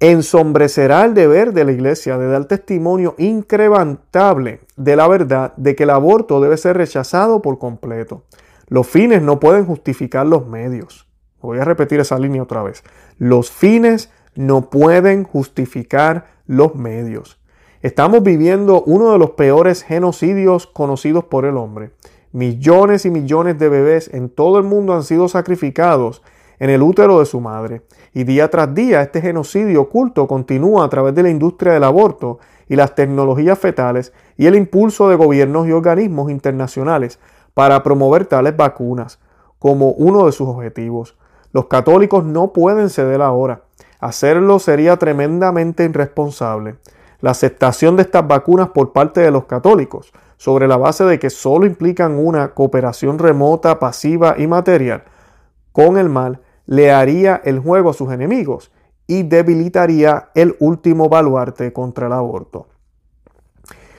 ensombrecerá 0.00 1.04
el 1.04 1.14
deber 1.14 1.52
de 1.52 1.64
la 1.64 1.72
Iglesia 1.72 2.18
de 2.18 2.28
dar 2.28 2.44
testimonio 2.44 3.14
increvantable 3.18 4.60
de 4.76 4.94
la 4.94 5.08
verdad 5.08 5.54
de 5.56 5.74
que 5.74 5.84
el 5.84 5.90
aborto 5.90 6.40
debe 6.40 6.56
ser 6.56 6.76
rechazado 6.76 7.42
por 7.42 7.58
completo. 7.58 8.22
Los 8.68 8.86
fines 8.86 9.22
no 9.22 9.40
pueden 9.40 9.64
justificar 9.64 10.26
los 10.26 10.46
medios. 10.46 11.08
Voy 11.40 11.58
a 11.58 11.64
repetir 11.64 12.00
esa 12.00 12.18
línea 12.18 12.42
otra 12.42 12.62
vez. 12.62 12.84
Los 13.18 13.50
fines 13.50 14.10
no 14.38 14.70
pueden 14.70 15.24
justificar 15.24 16.28
los 16.46 16.76
medios. 16.76 17.40
Estamos 17.82 18.22
viviendo 18.22 18.84
uno 18.84 19.10
de 19.10 19.18
los 19.18 19.30
peores 19.30 19.82
genocidios 19.82 20.68
conocidos 20.68 21.24
por 21.24 21.44
el 21.44 21.56
hombre. 21.56 21.90
Millones 22.30 23.04
y 23.04 23.10
millones 23.10 23.58
de 23.58 23.68
bebés 23.68 24.08
en 24.14 24.28
todo 24.28 24.58
el 24.58 24.64
mundo 24.64 24.94
han 24.94 25.02
sido 25.02 25.26
sacrificados 25.26 26.22
en 26.60 26.70
el 26.70 26.82
útero 26.82 27.18
de 27.18 27.26
su 27.26 27.40
madre. 27.40 27.82
Y 28.14 28.22
día 28.22 28.48
tras 28.48 28.72
día 28.72 29.02
este 29.02 29.20
genocidio 29.20 29.80
oculto 29.82 30.28
continúa 30.28 30.84
a 30.84 30.88
través 30.88 31.16
de 31.16 31.24
la 31.24 31.30
industria 31.30 31.72
del 31.72 31.82
aborto 31.82 32.38
y 32.68 32.76
las 32.76 32.94
tecnologías 32.94 33.58
fetales 33.58 34.12
y 34.36 34.46
el 34.46 34.54
impulso 34.54 35.08
de 35.08 35.16
gobiernos 35.16 35.66
y 35.66 35.72
organismos 35.72 36.30
internacionales 36.30 37.18
para 37.54 37.82
promover 37.82 38.26
tales 38.26 38.56
vacunas 38.56 39.18
como 39.58 39.90
uno 39.90 40.26
de 40.26 40.32
sus 40.32 40.46
objetivos. 40.46 41.16
Los 41.52 41.66
católicos 41.66 42.24
no 42.24 42.52
pueden 42.52 42.88
ceder 42.88 43.20
ahora. 43.20 43.62
Hacerlo 44.00 44.58
sería 44.58 44.96
tremendamente 44.96 45.84
irresponsable. 45.84 46.76
La 47.20 47.32
aceptación 47.32 47.96
de 47.96 48.02
estas 48.02 48.26
vacunas 48.26 48.68
por 48.68 48.92
parte 48.92 49.20
de 49.20 49.30
los 49.30 49.46
católicos 49.46 50.12
sobre 50.36 50.68
la 50.68 50.76
base 50.76 51.04
de 51.04 51.18
que 51.18 51.30
solo 51.30 51.66
implican 51.66 52.16
una 52.18 52.54
cooperación 52.54 53.18
remota, 53.18 53.78
pasiva 53.78 54.36
y 54.38 54.46
material 54.46 55.04
con 55.72 55.96
el 55.96 56.08
mal, 56.08 56.40
le 56.66 56.90
haría 56.90 57.40
el 57.44 57.60
juego 57.60 57.90
a 57.90 57.94
sus 57.94 58.10
enemigos 58.10 58.72
y 59.06 59.22
debilitaría 59.22 60.30
el 60.34 60.56
último 60.58 61.08
baluarte 61.08 61.72
contra 61.72 62.08
el 62.08 62.12
aborto. 62.12 62.66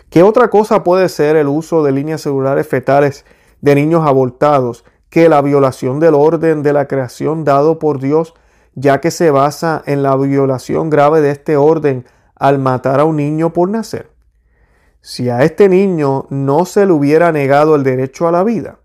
¿Qué 0.10 0.24
otra 0.24 0.50
cosa 0.50 0.84
puede 0.84 1.08
ser 1.08 1.38
el 1.38 1.48
uso 1.48 1.84
de 1.84 1.94
líneas 1.94 2.20
celulares 2.20 2.68
fetales 2.68 3.26
de 3.62 3.76
niños 3.76 4.06
abortados 4.06 4.84
que 5.10 5.30
la 5.30 5.42
violación 5.42 6.02
del 6.02 6.16
orden 6.16 6.64
de 6.64 6.74
la 6.74 6.88
creación 6.88 7.46
dado 7.46 7.80
por 7.80 8.00
Dios, 8.00 8.34
ya 8.76 9.02
que 9.02 9.12
se 9.12 9.32
basa 9.32 9.84
en 9.86 10.04
la 10.04 10.16
violación 10.16 10.90
grave 10.90 11.22
de 11.22 11.32
este 11.32 11.58
orden 11.58 12.06
al 12.36 12.60
matar 12.60 13.00
a 13.00 13.06
un 13.06 13.18
niño 13.18 13.54
por 13.54 13.70
nacer? 13.70 14.12
Si 15.02 15.30
a 15.30 15.44
este 15.44 15.70
niño 15.70 16.26
no 16.30 16.66
se 16.66 16.86
le 16.86 16.92
hubiera 16.92 17.32
negado 17.32 17.76
el 17.76 17.84
derecho 17.84 18.28
a 18.28 18.32
la 18.32 18.44
vida, 18.44 18.80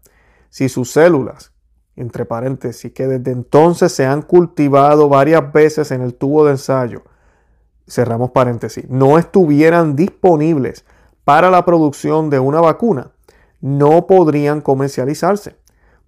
si 0.48 0.68
sus 0.68 0.92
células, 0.92 1.52
entre 1.96 2.24
paréntesis, 2.24 2.92
que 2.92 3.06
desde 3.06 3.32
entonces 3.32 3.92
se 3.92 4.06
han 4.06 4.22
cultivado 4.22 5.08
varias 5.08 5.52
veces 5.52 5.90
en 5.90 6.02
el 6.02 6.14
tubo 6.14 6.44
de 6.44 6.52
ensayo, 6.52 7.02
cerramos 7.88 8.30
paréntesis, 8.30 8.88
no 8.88 9.18
estuvieran 9.18 9.96
disponibles 9.96 10.84
para 11.24 11.50
la 11.50 11.64
producción 11.64 12.30
de 12.30 12.38
una 12.38 12.60
vacuna, 12.60 13.12
no 13.60 14.06
podrían 14.06 14.60
comercializarse. 14.60 15.56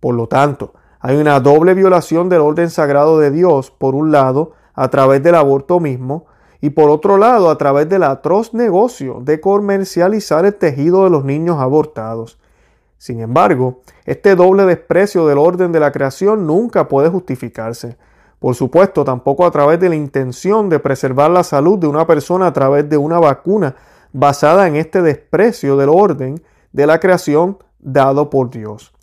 Por 0.00 0.14
lo 0.14 0.28
tanto, 0.28 0.74
hay 1.00 1.16
una 1.16 1.40
doble 1.40 1.74
violación 1.74 2.28
del 2.28 2.40
orden 2.40 2.70
sagrado 2.70 3.18
de 3.18 3.30
Dios, 3.30 3.70
por 3.70 3.94
un 3.94 4.12
lado, 4.12 4.52
a 4.74 4.88
través 4.88 5.22
del 5.22 5.34
aborto 5.34 5.80
mismo, 5.80 6.26
y 6.60 6.70
por 6.70 6.90
otro 6.90 7.18
lado, 7.18 7.50
a 7.50 7.58
través 7.58 7.88
del 7.88 8.02
atroz 8.02 8.54
negocio 8.54 9.20
de 9.22 9.40
comercializar 9.40 10.46
el 10.46 10.54
tejido 10.54 11.04
de 11.04 11.10
los 11.10 11.24
niños 11.24 11.58
abortados. 11.60 12.38
Sin 12.98 13.20
embargo, 13.20 13.82
este 14.04 14.34
doble 14.34 14.64
desprecio 14.64 15.26
del 15.26 15.38
orden 15.38 15.70
de 15.70 15.80
la 15.80 15.92
creación 15.92 16.46
nunca 16.46 16.88
puede 16.88 17.08
justificarse. 17.10 17.96
Por 18.38 18.54
supuesto, 18.54 19.04
tampoco 19.04 19.44
a 19.44 19.50
través 19.50 19.78
de 19.80 19.88
la 19.88 19.96
intención 19.96 20.68
de 20.68 20.78
preservar 20.78 21.30
la 21.30 21.44
salud 21.44 21.78
de 21.78 21.86
una 21.86 22.06
persona 22.06 22.46
a 22.46 22.52
través 22.52 22.88
de 22.88 22.96
una 22.96 23.18
vacuna 23.18 23.76
basada 24.12 24.66
en 24.66 24.76
este 24.76 25.02
desprecio 25.02 25.76
del 25.76 25.90
orden 25.90 26.42
de 26.72 26.86
la 26.86 27.00
creación 27.00 27.58
dado 27.78 28.30
por 28.30 28.50
Dios. 28.50 28.95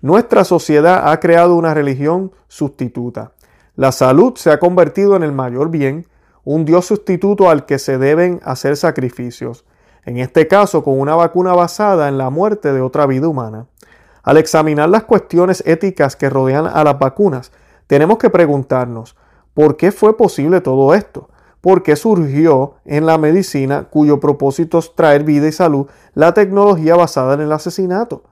Nuestra 0.00 0.44
sociedad 0.44 1.10
ha 1.10 1.18
creado 1.18 1.56
una 1.56 1.74
religión 1.74 2.30
sustituta. 2.46 3.32
La 3.74 3.90
salud 3.90 4.36
se 4.36 4.52
ha 4.52 4.60
convertido 4.60 5.16
en 5.16 5.24
el 5.24 5.32
mayor 5.32 5.70
bien, 5.70 6.06
un 6.44 6.64
Dios 6.64 6.86
sustituto 6.86 7.50
al 7.50 7.66
que 7.66 7.80
se 7.80 7.98
deben 7.98 8.38
hacer 8.44 8.76
sacrificios, 8.76 9.64
en 10.04 10.18
este 10.18 10.46
caso 10.46 10.84
con 10.84 11.00
una 11.00 11.16
vacuna 11.16 11.52
basada 11.52 12.08
en 12.08 12.16
la 12.16 12.30
muerte 12.30 12.72
de 12.72 12.80
otra 12.80 13.06
vida 13.06 13.26
humana. 13.26 13.66
Al 14.22 14.36
examinar 14.36 14.88
las 14.88 15.02
cuestiones 15.02 15.64
éticas 15.66 16.14
que 16.14 16.30
rodean 16.30 16.66
a 16.66 16.84
las 16.84 16.96
vacunas, 17.00 17.50
tenemos 17.88 18.18
que 18.18 18.30
preguntarnos, 18.30 19.16
¿por 19.52 19.76
qué 19.76 19.90
fue 19.90 20.16
posible 20.16 20.60
todo 20.60 20.94
esto? 20.94 21.28
¿Por 21.60 21.82
qué 21.82 21.96
surgió 21.96 22.76
en 22.84 23.04
la 23.04 23.18
medicina 23.18 23.88
cuyo 23.90 24.20
propósito 24.20 24.78
es 24.78 24.94
traer 24.94 25.24
vida 25.24 25.48
y 25.48 25.52
salud 25.52 25.88
la 26.14 26.34
tecnología 26.34 26.94
basada 26.94 27.34
en 27.34 27.40
el 27.40 27.50
asesinato? 27.50 28.22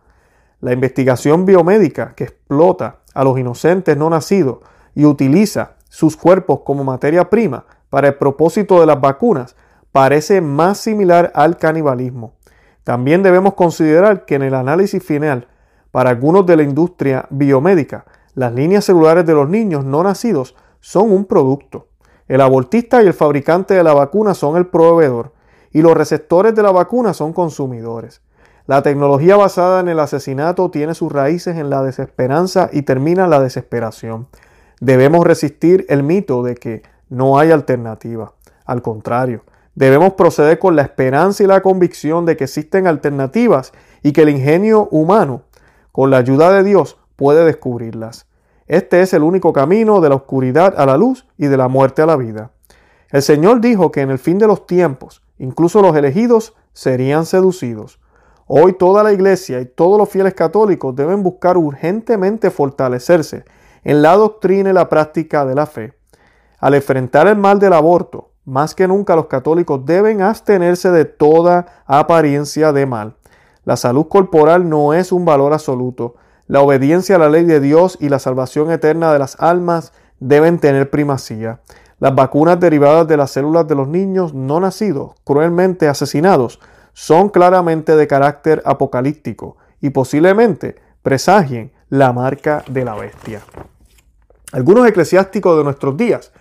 La 0.60 0.72
investigación 0.72 1.44
biomédica 1.44 2.14
que 2.14 2.24
explota 2.24 3.00
a 3.14 3.24
los 3.24 3.38
inocentes 3.38 3.96
no 3.96 4.08
nacidos 4.08 4.58
y 4.94 5.04
utiliza 5.04 5.76
sus 5.88 6.16
cuerpos 6.16 6.60
como 6.64 6.82
materia 6.82 7.28
prima 7.28 7.66
para 7.90 8.08
el 8.08 8.14
propósito 8.14 8.80
de 8.80 8.86
las 8.86 9.00
vacunas 9.00 9.56
parece 9.92 10.40
más 10.40 10.78
similar 10.78 11.30
al 11.34 11.56
canibalismo. 11.56 12.34
También 12.84 13.22
debemos 13.22 13.54
considerar 13.54 14.24
que 14.24 14.36
en 14.36 14.42
el 14.42 14.54
análisis 14.54 15.02
final, 15.02 15.48
para 15.90 16.10
algunos 16.10 16.46
de 16.46 16.56
la 16.56 16.62
industria 16.62 17.26
biomédica, 17.30 18.04
las 18.34 18.52
líneas 18.52 18.84
celulares 18.84 19.26
de 19.26 19.34
los 19.34 19.48
niños 19.48 19.84
no 19.84 20.02
nacidos 20.02 20.54
son 20.80 21.10
un 21.10 21.24
producto. 21.24 21.88
El 22.28 22.40
abortista 22.40 23.02
y 23.02 23.06
el 23.06 23.14
fabricante 23.14 23.74
de 23.74 23.82
la 23.82 23.94
vacuna 23.94 24.34
son 24.34 24.56
el 24.56 24.66
proveedor 24.66 25.32
y 25.72 25.82
los 25.82 25.94
receptores 25.94 26.54
de 26.54 26.62
la 26.62 26.72
vacuna 26.72 27.12
son 27.14 27.32
consumidores. 27.32 28.20
La 28.66 28.82
tecnología 28.82 29.36
basada 29.36 29.78
en 29.78 29.88
el 29.88 30.00
asesinato 30.00 30.72
tiene 30.72 30.94
sus 30.94 31.12
raíces 31.12 31.56
en 31.56 31.70
la 31.70 31.84
desesperanza 31.84 32.68
y 32.72 32.82
termina 32.82 33.24
en 33.24 33.30
la 33.30 33.38
desesperación. 33.38 34.26
Debemos 34.80 35.24
resistir 35.24 35.86
el 35.88 36.02
mito 36.02 36.42
de 36.42 36.56
que 36.56 36.82
no 37.08 37.38
hay 37.38 37.52
alternativa. 37.52 38.32
Al 38.64 38.82
contrario, 38.82 39.44
debemos 39.76 40.14
proceder 40.14 40.58
con 40.58 40.74
la 40.74 40.82
esperanza 40.82 41.44
y 41.44 41.46
la 41.46 41.62
convicción 41.62 42.26
de 42.26 42.36
que 42.36 42.44
existen 42.44 42.88
alternativas 42.88 43.72
y 44.02 44.12
que 44.12 44.22
el 44.22 44.30
ingenio 44.30 44.88
humano, 44.90 45.42
con 45.92 46.10
la 46.10 46.16
ayuda 46.16 46.50
de 46.50 46.64
Dios, 46.64 46.98
puede 47.14 47.44
descubrirlas. 47.44 48.26
Este 48.66 49.00
es 49.00 49.14
el 49.14 49.22
único 49.22 49.52
camino 49.52 50.00
de 50.00 50.08
la 50.08 50.16
oscuridad 50.16 50.74
a 50.76 50.86
la 50.86 50.96
luz 50.96 51.24
y 51.38 51.46
de 51.46 51.56
la 51.56 51.68
muerte 51.68 52.02
a 52.02 52.06
la 52.06 52.16
vida. 52.16 52.50
El 53.10 53.22
Señor 53.22 53.60
dijo 53.60 53.92
que 53.92 54.00
en 54.00 54.10
el 54.10 54.18
fin 54.18 54.38
de 54.38 54.48
los 54.48 54.66
tiempos, 54.66 55.22
incluso 55.38 55.80
los 55.82 55.94
elegidos 55.94 56.54
serían 56.72 57.26
seducidos. 57.26 58.00
Hoy 58.48 58.74
toda 58.74 59.02
la 59.02 59.12
iglesia 59.12 59.60
y 59.60 59.66
todos 59.66 59.98
los 59.98 60.08
fieles 60.08 60.32
católicos 60.32 60.94
deben 60.94 61.24
buscar 61.24 61.56
urgentemente 61.56 62.52
fortalecerse 62.52 63.44
en 63.82 64.02
la 64.02 64.14
doctrina 64.16 64.70
y 64.70 64.72
la 64.72 64.88
práctica 64.88 65.44
de 65.44 65.56
la 65.56 65.66
fe. 65.66 65.94
Al 66.60 66.74
enfrentar 66.74 67.26
el 67.26 67.36
mal 67.36 67.58
del 67.58 67.72
aborto, 67.72 68.30
más 68.44 68.76
que 68.76 68.86
nunca 68.86 69.16
los 69.16 69.26
católicos 69.26 69.84
deben 69.84 70.22
abstenerse 70.22 70.92
de 70.92 71.04
toda 71.06 71.82
apariencia 71.86 72.72
de 72.72 72.86
mal. 72.86 73.16
La 73.64 73.76
salud 73.76 74.06
corporal 74.06 74.68
no 74.68 74.94
es 74.94 75.10
un 75.10 75.24
valor 75.24 75.52
absoluto. 75.52 76.14
La 76.46 76.60
obediencia 76.60 77.16
a 77.16 77.18
la 77.18 77.28
ley 77.28 77.44
de 77.44 77.58
Dios 77.58 77.98
y 78.00 78.10
la 78.10 78.20
salvación 78.20 78.70
eterna 78.70 79.12
de 79.12 79.18
las 79.18 79.34
almas 79.40 79.92
deben 80.20 80.60
tener 80.60 80.88
primacía. 80.88 81.62
Las 81.98 82.14
vacunas 82.14 82.60
derivadas 82.60 83.08
de 83.08 83.16
las 83.16 83.32
células 83.32 83.66
de 83.66 83.74
los 83.74 83.88
niños 83.88 84.34
no 84.34 84.60
nacidos, 84.60 85.14
cruelmente 85.24 85.88
asesinados, 85.88 86.60
son 86.96 87.28
claramente 87.28 87.94
de 87.94 88.06
carácter 88.06 88.62
apocalíptico 88.64 89.58
y 89.82 89.90
posiblemente 89.90 90.76
presagien 91.02 91.70
la 91.90 92.14
marca 92.14 92.64
de 92.70 92.86
la 92.86 92.94
bestia. 92.94 93.42
Algunos 94.50 94.88
eclesiásticos 94.88 95.58
de 95.58 95.64
nuestros 95.64 95.98
días 95.98 96.32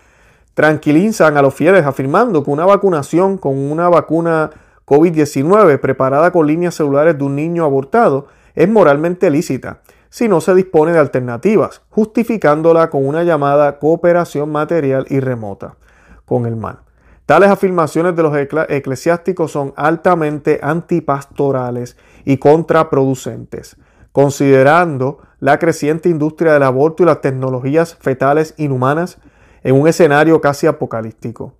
tranquilizan 0.53 1.35
a 1.35 1.41
los 1.41 1.53
fieles 1.53 1.85
afirmando 1.85 2.41
que 2.41 2.51
una 2.51 2.65
vacunación 2.65 3.37
con 3.37 3.57
una 3.57 3.89
vacuna 3.89 4.49
COVID-19 4.85 5.77
preparada 5.81 6.31
con 6.31 6.47
líneas 6.47 6.75
celulares 6.75 7.17
de 7.17 7.25
un 7.25 7.35
niño 7.35 7.65
abortado 7.65 8.27
es 8.55 8.69
moralmente 8.69 9.29
lícita 9.29 9.81
si 10.09 10.29
no 10.29 10.39
se 10.39 10.55
dispone 10.55 10.93
de 10.93 10.99
alternativas, 10.99 11.81
justificándola 11.89 12.89
con 12.89 13.05
una 13.05 13.23
llamada 13.23 13.77
cooperación 13.77 14.53
material 14.53 15.05
y 15.09 15.19
remota 15.19 15.75
con 16.23 16.45
el 16.45 16.55
mal. 16.55 16.84
Tales 17.25 17.49
afirmaciones 17.49 18.15
de 18.15 18.21
los 18.21 18.37
eclesiásticos 18.37 19.51
son 19.51 19.73
altamente 19.75 20.59
antipastorales 20.61 21.97
y 22.23 22.37
contraproducentes, 22.37 23.77
considerando 24.11 25.17
la 25.39 25.57
creciente 25.57 26.07
industria 26.07 26.53
del 26.53 26.61
aborto 26.61 27.01
y 27.01 27.07
las 27.07 27.21
tecnologías 27.21 27.95
fetales 27.95 28.53
inhumanas 28.57 29.17
en 29.63 29.73
un 29.73 29.87
escenario 29.87 30.39
casi 30.39 30.67
apocalíptico. 30.67 31.53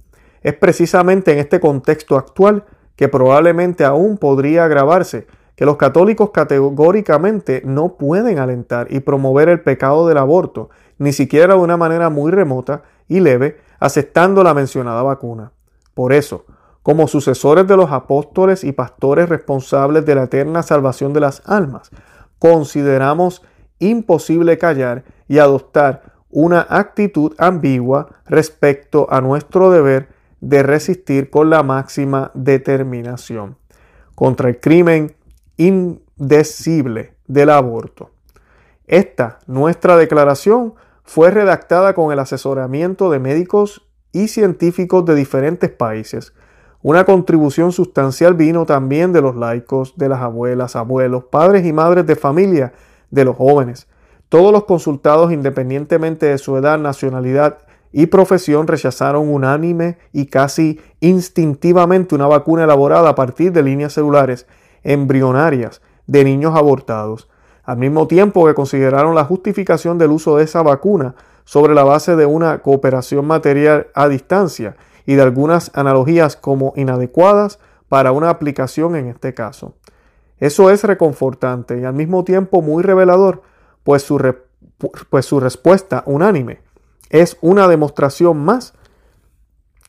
Es 0.44 0.54
precisamente 0.54 1.32
en 1.34 1.40
este 1.40 1.60
contexto 1.60 2.16
actual 2.16 2.66
que 2.96 3.08
probablemente 3.08 3.84
aún 3.84 4.20
podría 4.20 4.66
agravarse 4.66 5.26
que 5.56 5.66
los 5.66 5.78
católicos 5.78 6.30
categóricamente 6.30 7.64
no 7.66 7.98
pueden 7.98 8.38
alentar 8.38 8.86
y 8.92 9.00
promover 9.00 9.50
el 9.50 9.62
pecado 9.62 10.08
del 10.08 10.20
aborto, 10.20 10.70
ni 11.00 11.12
siquiera 11.12 11.56
de 11.56 11.60
una 11.60 11.76
manera 11.76 12.12
muy 12.12 12.32
remota 12.32 12.84
y 13.08 13.20
leve, 13.20 13.58
aceptando 13.80 14.44
la 14.44 14.54
mencionada 14.54 15.02
vacuna. 15.02 15.52
Por 15.96 16.14
eso, 16.14 16.46
como 16.84 17.08
sucesores 17.08 17.68
de 17.68 17.76
los 17.76 17.92
apóstoles 17.92 18.64
y 18.64 18.72
pastores 18.72 19.28
responsables 19.28 20.06
de 20.06 20.14
la 20.14 20.26
eterna 20.26 20.62
salvación 20.62 21.14
de 21.14 21.22
las 21.22 21.42
almas, 21.48 21.90
consideramos 22.38 23.42
imposible 23.80 24.60
callar 24.60 25.04
y 25.28 25.40
adoptar 25.40 26.14
una 26.30 26.68
actitud 26.70 27.34
ambigua 27.40 28.10
respecto 28.28 29.08
a 29.10 29.22
nuestro 29.22 29.72
deber 29.72 30.10
de 30.42 30.62
resistir 30.62 31.32
con 31.32 31.50
la 31.50 31.64
máxima 31.64 32.30
determinación 32.36 33.58
contra 34.14 34.50
el 34.50 34.60
crimen 34.60 35.16
indecible 35.58 37.16
del 37.28 37.50
aborto. 37.50 38.12
Esta, 38.86 39.40
nuestra 39.48 39.98
declaración, 39.98 40.76
fue 41.04 41.32
redactada 41.32 41.94
con 41.94 42.12
el 42.12 42.20
asesoramiento 42.20 43.10
de 43.10 43.20
médicos 43.20 43.85
y 44.16 44.30
científicos 44.30 45.04
de 45.04 45.14
diferentes 45.14 45.70
países. 45.70 46.32
Una 46.82 47.04
contribución 47.04 47.74
sustancial 47.74 48.34
vino 48.34 48.66
también 48.66 49.12
de 49.12 49.22
los 49.22 49.36
laicos, 49.36 49.98
de 49.98 50.08
las 50.08 50.22
abuelas, 50.22 50.78
abuelos, 50.78 51.26
padres 51.26 51.66
y 51.66 51.74
madres 51.74 52.08
de 52.08 52.16
familia, 52.16 52.72
de 53.12 53.26
los 53.26 53.36
jóvenes. 53.36 53.90
Todos 54.30 54.54
los 54.54 54.64
consultados, 54.64 55.34
independientemente 55.34 56.28
de 56.28 56.38
su 56.38 56.56
edad, 56.56 56.80
nacionalidad 56.80 57.58
y 57.92 58.06
profesión, 58.06 58.68
rechazaron 58.68 59.28
unánime 59.28 59.98
y 60.14 60.28
casi 60.28 60.80
instintivamente 61.02 62.16
una 62.16 62.28
vacuna 62.28 62.64
elaborada 62.64 63.10
a 63.10 63.16
partir 63.16 63.52
de 63.52 63.64
líneas 63.64 63.92
celulares 63.92 64.48
embrionarias 64.84 65.82
de 66.08 66.24
niños 66.24 66.56
abortados, 66.56 67.28
al 67.66 67.80
mismo 67.80 68.08
tiempo 68.08 68.46
que 68.46 68.54
consideraron 68.54 69.14
la 69.14 69.26
justificación 69.26 69.98
del 69.98 70.12
uso 70.12 70.38
de 70.38 70.46
esa 70.46 70.62
vacuna 70.62 71.16
sobre 71.46 71.74
la 71.74 71.84
base 71.84 72.16
de 72.16 72.26
una 72.26 72.60
cooperación 72.60 73.26
material 73.26 73.88
a 73.94 74.10
distancia 74.10 74.76
y 75.06 75.16
de 75.16 75.22
algunas 75.22 75.72
analogías 75.76 76.36
como 76.36 76.74
inadecuadas 76.76 77.60
para 77.88 78.12
una 78.12 78.30
aplicación 78.30 78.96
en 78.96 79.08
este 79.08 79.34
caso. 79.34 79.76
Eso 80.40 80.70
es 80.70 80.84
reconfortante 80.84 81.80
y 81.80 81.86
al 81.86 81.94
mismo 81.94 82.24
tiempo 82.24 82.62
muy 82.62 82.84
revelador, 82.84 83.44
pues 83.84 84.04
su, 84.04 84.20
pues 85.10 85.26
su 85.26 85.40
respuesta 85.40 86.04
unánime 86.06 86.60
es 87.10 87.38
una 87.42 87.68
demostración 87.68 88.44
más 88.44 88.74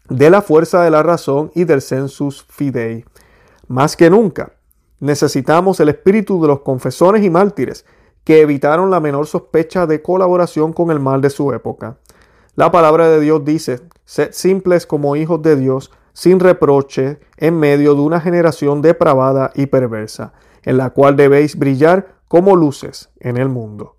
de 0.09 0.31
la 0.31 0.43
fuerza 0.43 0.83
de 0.83 0.91
la 0.91 1.03
razón 1.03 1.51
y 1.55 1.65
del 1.65 1.81
sensus 1.81 2.45
fidei. 2.49 3.05
Más 3.67 3.97
que 3.97 4.11
nunca, 4.11 4.53
necesitamos 5.01 5.81
el 5.81 5.89
espíritu 5.89 6.41
de 6.41 6.49
los 6.49 6.61
confesores 6.61 7.25
y 7.25 7.31
mártires 7.31 7.85
que 8.27 8.41
evitaron 8.41 8.91
la 8.91 8.99
menor 8.99 9.29
sospecha 9.29 9.87
de 9.87 10.03
colaboración 10.03 10.73
con 10.73 10.91
el 10.91 10.99
mal 10.99 11.21
de 11.21 11.31
su 11.31 11.53
época. 11.53 11.99
La 12.57 12.73
palabra 12.73 13.09
de 13.09 13.21
Dios 13.21 13.45
dice, 13.45 13.83
sed 14.05 14.33
simples 14.33 14.85
como 14.85 15.15
hijos 15.15 15.41
de 15.43 15.55
Dios, 15.55 15.93
sin 16.13 16.41
reproche, 16.41 17.21
en 17.37 17.57
medio 17.57 17.95
de 17.95 18.01
una 18.01 18.21
generación 18.21 18.83
depravada 18.83 19.53
y 19.55 19.67
perversa, 19.67 20.33
en 20.65 20.77
la 20.77 20.91
cual 20.91 21.15
debéis 21.15 21.57
brillar 21.57 22.17
como 22.27 22.57
luces 22.57 23.11
en 23.21 23.37
el 23.37 23.49
mundo. 23.49 23.95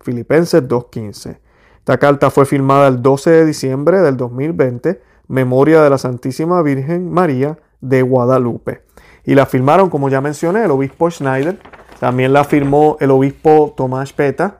Filipenses 0.00 0.62
2.15. 0.62 1.40
Esta 1.78 1.98
carta 1.98 2.30
fue 2.30 2.46
firmada 2.46 2.86
el 2.86 3.02
12 3.02 3.30
de 3.30 3.46
diciembre 3.46 4.00
del 4.00 4.16
2020, 4.16 5.02
memoria 5.26 5.82
de 5.82 5.90
la 5.90 5.98
Santísima 5.98 6.62
Virgen 6.62 7.10
María 7.10 7.58
de 7.80 8.02
Guadalupe. 8.02 8.84
Y 9.24 9.34
la 9.34 9.44
firmaron, 9.44 9.90
como 9.90 10.08
ya 10.08 10.20
mencioné, 10.20 10.66
el 10.66 10.70
obispo 10.70 11.10
Schneider, 11.10 11.58
también 12.02 12.32
la 12.32 12.42
firmó 12.42 12.96
el 12.98 13.12
obispo 13.12 13.74
Tomás 13.76 14.12
Peta, 14.12 14.58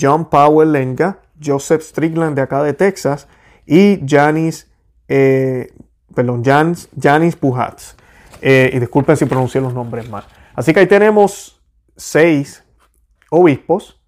John 0.00 0.30
Powell 0.30 0.70
Lenga, 0.70 1.18
Joseph 1.44 1.82
Strickland 1.82 2.36
de 2.36 2.42
acá 2.42 2.62
de 2.62 2.74
Texas 2.74 3.26
y 3.66 4.00
Janis, 4.06 4.70
eh, 5.08 5.74
Janis, 6.14 7.34
Puhatz. 7.34 7.96
Eh, 8.40 8.70
y 8.72 8.78
disculpen 8.78 9.16
si 9.16 9.24
pronuncié 9.24 9.60
los 9.60 9.74
nombres 9.74 10.08
mal. 10.08 10.26
Así 10.54 10.72
que 10.72 10.78
ahí 10.78 10.86
tenemos 10.86 11.60
seis 11.96 12.62
obispos 13.32 14.00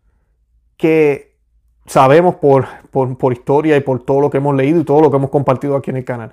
que 0.77 1.37
sabemos 1.85 2.37
por, 2.37 2.69
por, 2.93 3.33
historia 3.33 3.77
y 3.77 3.81
por 3.81 4.05
todo 4.05 4.21
lo 4.21 4.31
que 4.31 4.37
hemos 4.37 4.55
leído 4.55 4.79
y 4.83 4.85
todo 4.85 5.01
lo 5.01 5.11
que 5.11 5.17
hemos 5.17 5.31
compartido 5.31 5.75
aquí 5.75 5.91
en 5.91 5.97
el 5.97 6.05
canal. 6.05 6.31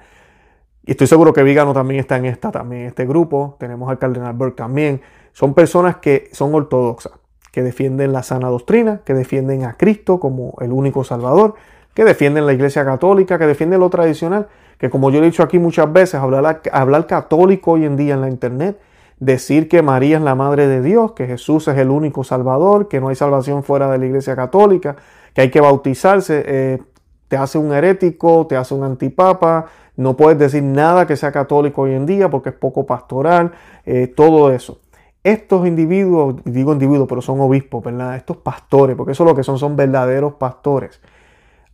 Y 0.85 0.91
estoy 0.91 1.07
seguro 1.07 1.33
que 1.33 1.41
Vigano 1.41 1.73
también 1.73 2.01
está 2.01 2.17
en 2.17 2.25
esta, 2.25 2.51
también 2.51 2.83
este 2.83 3.07
grupo. 3.07 3.57
Tenemos 3.59 3.89
al 3.89 3.97
Cardenal 3.97 4.33
Burke 4.33 4.57
también. 4.57 5.01
Son 5.35 5.53
personas 5.53 5.97
que 5.97 6.29
son 6.31 6.55
ortodoxas 6.55 7.11
que 7.51 7.61
defienden 7.61 8.13
la 8.13 8.23
sana 8.23 8.47
doctrina, 8.47 9.01
que 9.03 9.13
defienden 9.13 9.65
a 9.65 9.73
Cristo 9.73 10.17
como 10.17 10.53
el 10.61 10.71
único 10.71 11.03
Salvador, 11.03 11.55
que 11.93 12.05
defienden 12.05 12.45
la 12.45 12.53
Iglesia 12.53 12.85
Católica, 12.85 13.37
que 13.37 13.45
defienden 13.45 13.81
lo 13.81 13.89
tradicional, 13.89 14.47
que 14.77 14.89
como 14.89 15.11
yo 15.11 15.19
he 15.19 15.25
dicho 15.25 15.43
aquí 15.43 15.59
muchas 15.59 15.91
veces, 15.91 16.21
hablar, 16.21 16.61
hablar 16.71 17.05
católico 17.05 17.71
hoy 17.71 17.83
en 17.83 17.97
día 17.97 18.13
en 18.13 18.21
la 18.21 18.29
Internet, 18.29 18.79
decir 19.19 19.67
que 19.67 19.81
María 19.81 20.15
es 20.15 20.23
la 20.23 20.35
Madre 20.35 20.67
de 20.67 20.81
Dios, 20.81 21.11
que 21.11 21.27
Jesús 21.27 21.67
es 21.67 21.77
el 21.77 21.89
único 21.89 22.23
Salvador, 22.23 22.87
que 22.87 23.01
no 23.01 23.09
hay 23.09 23.15
salvación 23.15 23.61
fuera 23.61 23.91
de 23.91 23.97
la 23.97 24.05
Iglesia 24.05 24.37
Católica, 24.37 24.95
que 25.33 25.41
hay 25.41 25.51
que 25.51 25.59
bautizarse, 25.59 26.45
eh, 26.47 26.81
te 27.27 27.35
hace 27.35 27.57
un 27.57 27.73
herético, 27.73 28.47
te 28.47 28.55
hace 28.55 28.73
un 28.73 28.85
antipapa, 28.85 29.65
no 29.97 30.15
puedes 30.15 30.39
decir 30.39 30.63
nada 30.63 31.05
que 31.05 31.17
sea 31.17 31.33
católico 31.33 31.81
hoy 31.81 31.93
en 31.93 32.05
día 32.05 32.29
porque 32.29 32.49
es 32.49 32.55
poco 32.55 32.85
pastoral, 32.85 33.51
eh, 33.85 34.07
todo 34.07 34.53
eso 34.53 34.79
estos 35.25 35.65
individuos, 35.65 36.35
digo 36.45 36.71
individuos, 36.71 37.07
pero 37.09 37.19
son 37.19 37.39
obispos, 37.39 37.83
¿verdad? 37.83 38.15
Estos 38.15 38.37
pastores, 38.37 38.95
porque 38.95 39.13
eso 39.13 39.23
es 39.23 39.29
lo 39.29 39.35
que 39.35 39.43
son, 39.43 39.57
son 39.57 39.75
verdaderos 39.75 40.35
pastores, 40.35 41.01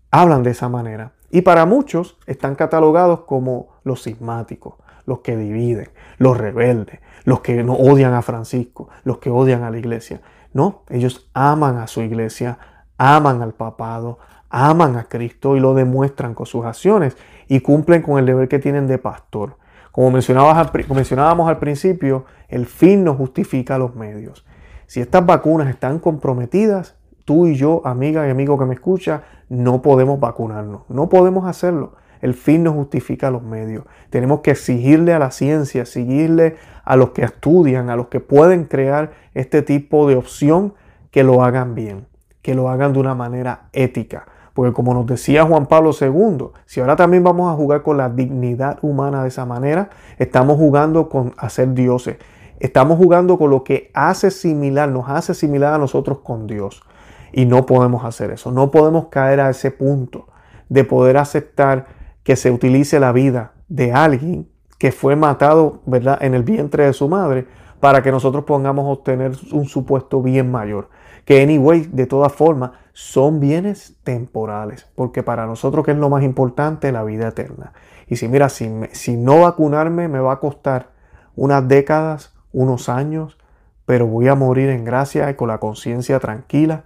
hablan 0.09 0.41
de 0.41 0.51
esa 0.51 0.69
manera. 0.69 1.11
Y 1.31 1.41
para 1.41 1.65
muchos 1.65 2.17
están 2.27 2.55
catalogados 2.55 3.21
como 3.21 3.67
los 3.83 4.03
cismáticos, 4.03 4.75
los 5.05 5.19
que 5.19 5.35
dividen, 5.35 5.89
los 6.17 6.37
rebeldes, 6.37 7.01
los 7.25 7.41
que 7.41 7.61
no 7.61 7.73
odian 7.73 8.13
a 8.13 8.21
Francisco, 8.21 8.87
los 9.03 9.17
que 9.17 9.29
odian 9.29 9.63
a 9.63 9.69
la 9.69 9.79
iglesia. 9.79 10.21
No, 10.53 10.83
ellos 10.87 11.29
aman 11.33 11.77
a 11.77 11.87
su 11.87 12.01
iglesia, 12.01 12.57
aman 12.97 13.41
al 13.41 13.53
papado, 13.53 14.19
aman 14.49 14.95
a 14.95 15.09
Cristo 15.09 15.57
y 15.57 15.59
lo 15.59 15.73
demuestran 15.73 16.35
con 16.35 16.45
sus 16.45 16.63
acciones 16.63 17.17
y 17.49 17.59
cumplen 17.59 18.01
con 18.01 18.17
el 18.17 18.25
deber 18.25 18.47
que 18.47 18.59
tienen 18.59 18.87
de 18.87 18.97
pastor. 18.97 19.57
Como 19.91 20.11
mencionábamos 20.11 21.49
al 21.49 21.59
principio, 21.59 22.25
el 22.47 22.65
fin 22.65 23.03
no 23.03 23.15
justifica 23.15 23.77
los 23.77 23.95
medios. 23.95 24.45
Si 24.87 25.01
estas 25.01 25.25
vacunas 25.25 25.69
están 25.69 25.99
comprometidas, 25.99 26.95
tú 27.25 27.47
y 27.47 27.55
yo, 27.55 27.81
amiga 27.85 28.27
y 28.27 28.29
amigo 28.29 28.57
que 28.57 28.65
me 28.65 28.73
escucha, 28.73 29.23
no 29.49 29.81
podemos 29.81 30.19
vacunarnos. 30.19 30.83
No 30.89 31.09
podemos 31.09 31.45
hacerlo. 31.45 31.93
El 32.21 32.35
fin 32.35 32.63
no 32.63 32.71
justifica 32.73 33.31
los 33.31 33.41
medios. 33.41 33.85
Tenemos 34.09 34.41
que 34.41 34.51
exigirle 34.51 35.13
a 35.13 35.19
la 35.19 35.31
ciencia, 35.31 35.81
exigirle 35.81 36.55
a 36.83 36.95
los 36.95 37.11
que 37.11 37.23
estudian, 37.23 37.89
a 37.89 37.95
los 37.95 38.07
que 38.07 38.19
pueden 38.19 38.65
crear 38.65 39.11
este 39.33 39.61
tipo 39.61 40.07
de 40.07 40.15
opción, 40.15 40.73
que 41.09 41.23
lo 41.23 41.43
hagan 41.43 41.75
bien, 41.75 42.07
que 42.41 42.53
lo 42.53 42.69
hagan 42.69 42.93
de 42.93 42.99
una 42.99 43.15
manera 43.15 43.69
ética. 43.73 44.25
Porque 44.53 44.73
como 44.73 44.93
nos 44.93 45.05
decía 45.05 45.45
Juan 45.45 45.65
Pablo 45.65 45.91
II, 45.99 46.47
si 46.65 46.81
ahora 46.81 46.95
también 46.95 47.23
vamos 47.23 47.51
a 47.51 47.55
jugar 47.55 47.83
con 47.83 47.97
la 47.97 48.09
dignidad 48.09 48.79
humana 48.81 49.21
de 49.23 49.29
esa 49.29 49.45
manera, 49.45 49.89
estamos 50.17 50.57
jugando 50.57 51.09
con 51.09 51.33
hacer 51.37 51.73
dioses. 51.73 52.17
Estamos 52.59 52.97
jugando 52.97 53.37
con 53.37 53.49
lo 53.49 53.63
que 53.63 53.89
hace 53.93 54.29
similar, 54.29 54.89
nos 54.89 55.09
hace 55.09 55.33
similar 55.33 55.73
a 55.73 55.77
nosotros 55.77 56.19
con 56.19 56.47
Dios. 56.47 56.83
Y 57.31 57.45
no 57.45 57.65
podemos 57.65 58.03
hacer 58.03 58.29
eso. 58.31 58.51
No 58.51 58.71
podemos 58.71 59.07
caer 59.07 59.39
a 59.39 59.49
ese 59.49 59.71
punto 59.71 60.27
de 60.69 60.83
poder 60.83 61.17
aceptar 61.17 61.85
que 62.23 62.35
se 62.35 62.51
utilice 62.51 62.99
la 62.99 63.11
vida 63.13 63.53
de 63.67 63.93
alguien 63.93 64.47
que 64.77 64.91
fue 64.91 65.15
matado 65.15 65.81
¿verdad? 65.85 66.17
en 66.21 66.33
el 66.33 66.43
vientre 66.43 66.85
de 66.85 66.93
su 66.93 67.07
madre 67.07 67.47
para 67.79 68.01
que 68.03 68.11
nosotros 68.11 68.45
podamos 68.45 68.85
obtener 68.87 69.31
un 69.51 69.65
supuesto 69.65 70.21
bien 70.21 70.51
mayor. 70.51 70.89
Que 71.25 71.41
anyway, 71.41 71.87
de 71.91 72.05
todas 72.05 72.31
formas, 72.31 72.71
son 72.93 73.39
bienes 73.39 73.95
temporales, 74.03 74.87
porque 74.95 75.23
para 75.23 75.45
nosotros 75.45 75.85
que 75.85 75.91
es 75.91 75.97
lo 75.97 76.09
más 76.09 76.23
importante, 76.23 76.91
la 76.91 77.03
vida 77.03 77.29
eterna. 77.29 77.73
Y 78.07 78.17
si 78.17 78.27
mira, 78.27 78.49
si, 78.49 78.69
si 78.91 79.15
no 79.15 79.41
vacunarme 79.41 80.07
me 80.07 80.19
va 80.19 80.33
a 80.33 80.39
costar 80.39 80.89
unas 81.35 81.67
décadas, 81.67 82.33
unos 82.51 82.89
años, 82.89 83.37
pero 83.85 84.07
voy 84.07 84.27
a 84.27 84.35
morir 84.35 84.69
en 84.69 84.85
gracia 84.85 85.29
y 85.29 85.35
con 85.35 85.47
la 85.47 85.59
conciencia 85.59 86.19
tranquila, 86.19 86.83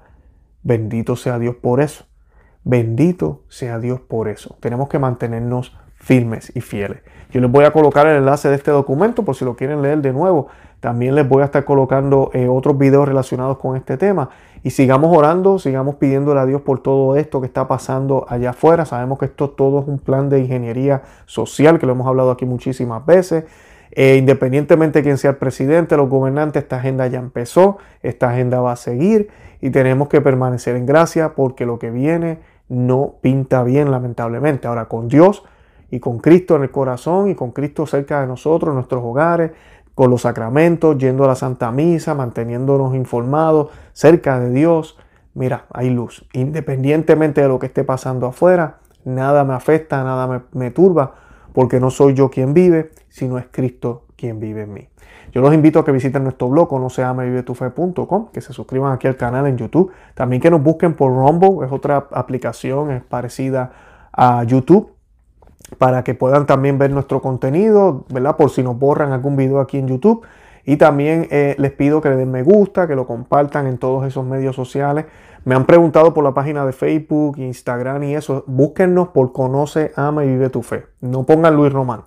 bendito 0.64 1.16
sea 1.16 1.40
Dios 1.40 1.56
por 1.56 1.82
eso. 1.82 2.06
Bendito 2.64 3.44
sea 3.48 3.80
Dios 3.80 4.02
por 4.02 4.28
eso. 4.28 4.58
Tenemos 4.60 4.90
que 4.90 4.98
mantenernos 4.98 5.78
firmes 5.96 6.52
y 6.56 6.62
fieles. 6.62 7.02
Yo 7.32 7.42
les 7.42 7.52
voy 7.52 7.66
a 7.66 7.72
colocar 7.72 8.08
el 8.08 8.18
enlace 8.18 8.50
de 8.50 8.56
este 8.56 8.72
documento 8.72 9.24
por 9.24 9.36
si 9.36 9.46
lo 9.46 9.56
quieren 9.56 9.82
leer 9.82 10.02
de 10.02 10.14
nuevo. 10.14 10.48
También 10.80 11.16
les 11.16 11.28
voy 11.28 11.42
a 11.42 11.46
estar 11.46 11.66
colocando 11.66 12.32
eh, 12.34 12.48
otros 12.48 12.78
videos 12.78 13.08
relacionados 13.08 13.58
con 13.58 13.76
este 13.76 13.98
tema. 13.98 14.30
Y 14.66 14.72
sigamos 14.72 15.16
orando, 15.16 15.60
sigamos 15.60 15.98
pidiéndole 15.98 16.40
a 16.40 16.46
Dios 16.48 16.60
por 16.60 16.80
todo 16.80 17.16
esto 17.18 17.40
que 17.40 17.46
está 17.46 17.68
pasando 17.68 18.26
allá 18.28 18.50
afuera. 18.50 18.84
Sabemos 18.84 19.20
que 19.20 19.26
esto 19.26 19.52
todo 19.52 19.82
es 19.82 19.88
un 19.88 20.00
plan 20.00 20.28
de 20.28 20.40
ingeniería 20.40 21.04
social, 21.28 21.78
que 21.78 21.86
lo 21.86 21.92
hemos 21.92 22.08
hablado 22.08 22.32
aquí 22.32 22.48
muchísimas 22.48 23.06
veces. 23.06 23.44
Eh, 23.92 24.16
independientemente 24.18 25.00
de 25.00 25.04
quién 25.04 25.20
sea 25.20 25.30
el 25.30 25.38
presidente, 25.38 25.96
los 25.96 26.10
gobernantes, 26.10 26.64
esta 26.64 26.78
agenda 26.78 27.06
ya 27.06 27.20
empezó, 27.20 27.78
esta 28.02 28.32
agenda 28.32 28.60
va 28.60 28.72
a 28.72 28.76
seguir 28.76 29.30
y 29.62 29.70
tenemos 29.70 30.08
que 30.08 30.20
permanecer 30.20 30.76
en 30.76 30.88
gracia 30.88 31.36
porque 31.36 31.68
lo 31.68 31.78
que 31.78 31.92
viene 31.92 32.40
no 32.68 33.18
pinta 33.22 33.62
bien, 33.62 33.92
lamentablemente. 33.92 34.68
Ahora, 34.68 34.86
con 34.86 35.10
Dios 35.10 35.44
y 35.92 36.00
con 36.00 36.18
Cristo 36.18 36.56
en 36.56 36.64
el 36.64 36.72
corazón 36.72 37.30
y 37.30 37.36
con 37.36 37.52
Cristo 37.52 37.86
cerca 37.86 38.20
de 38.20 38.26
nosotros, 38.26 38.74
nuestros 38.74 39.04
hogares, 39.04 39.52
con 39.96 40.10
los 40.10 40.22
sacramentos, 40.22 40.98
yendo 40.98 41.24
a 41.24 41.28
la 41.28 41.36
Santa 41.36 41.72
Misa, 41.72 42.14
manteniéndonos 42.14 42.94
informados 42.96 43.70
cerca 43.94 44.40
de 44.40 44.52
Dios. 44.52 44.98
Mira, 45.34 45.66
hay 45.74 45.90
luz. 45.90 46.28
Independientemente 46.34 47.42
de 47.42 47.48
lo 47.48 47.58
que 47.58 47.68
esté 47.68 47.86
pasando 47.86 48.28
afuera, 48.28 48.80
nada 49.06 49.46
me 49.46 49.54
afecta, 49.54 50.04
nada 50.04 50.46
me, 50.52 50.72
turba, 50.72 51.16
porque 51.54 51.80
no 51.80 51.90
soy 51.90 52.14
yo 52.14 52.30
quien 52.30 52.54
vive, 52.54 52.92
sino 53.08 53.38
es 53.38 53.46
Cristo 53.50 54.04
quien 54.18 54.40
vive 54.40 54.64
en 54.64 54.74
mí. 54.74 54.90
Yo 55.32 55.42
los 55.42 55.54
invito 55.54 55.80
a 55.80 55.86
que 55.86 55.92
visiten 55.92 56.24
nuestro 56.24 56.50
blog, 56.50 56.72
no 56.80 56.90
se 56.90 57.04
vivetufe.com, 57.06 58.28
que 58.32 58.42
se 58.42 58.54
suscriban 58.54 58.94
aquí 58.94 59.08
al 59.08 59.18
canal 59.18 59.48
en 59.48 59.58
YouTube. 59.58 59.92
También 60.14 60.42
que 60.42 60.50
nos 60.50 60.62
busquen 60.62 60.94
por 60.94 61.12
Rumble, 61.12 61.66
es 61.66 61.72
otra 61.72 62.08
aplicación, 62.12 62.92
es 62.92 63.04
parecida 63.04 63.72
a 64.14 64.44
YouTube 64.44 64.95
para 65.78 66.04
que 66.04 66.14
puedan 66.14 66.46
también 66.46 66.78
ver 66.78 66.92
nuestro 66.92 67.22
contenido, 67.22 68.06
¿verdad? 68.10 68.38
Por 68.38 68.50
si 68.50 68.64
nos 68.64 68.78
borran 68.78 69.12
algún 69.12 69.36
video 69.36 69.60
aquí 69.60 69.78
en 69.78 69.88
YouTube. 69.88 70.26
Y 70.68 70.78
también 70.78 71.28
eh, 71.30 71.56
les 71.60 71.72
pido 71.72 72.02
que 72.02 72.10
le 72.10 72.16
den 72.16 72.32
me 72.32 72.42
gusta, 72.42 72.88
que 72.88 72.96
lo 72.96 73.06
compartan 73.06 73.68
en 73.68 73.78
todos 73.78 74.06
esos 74.06 74.26
medios 74.26 74.56
sociales. 74.56 75.06
Me 75.44 75.54
han 75.54 75.66
preguntado 75.66 76.14
por 76.14 76.24
la 76.24 76.34
página 76.34 76.66
de 76.66 76.74
Facebook, 76.74 77.38
Instagram 77.38 78.02
y 78.04 78.16
eso. 78.16 78.44
Búsquennos 78.48 79.10
por 79.10 79.32
Conoce, 79.32 79.92
Ama 79.96 80.26
y 80.26 80.30
Vive 80.30 80.50
tu 80.50 80.64
Fe. 80.64 80.88
No 81.02 81.24
pongan 81.24 81.56
Luis 81.56 81.72
Román. 81.72 82.02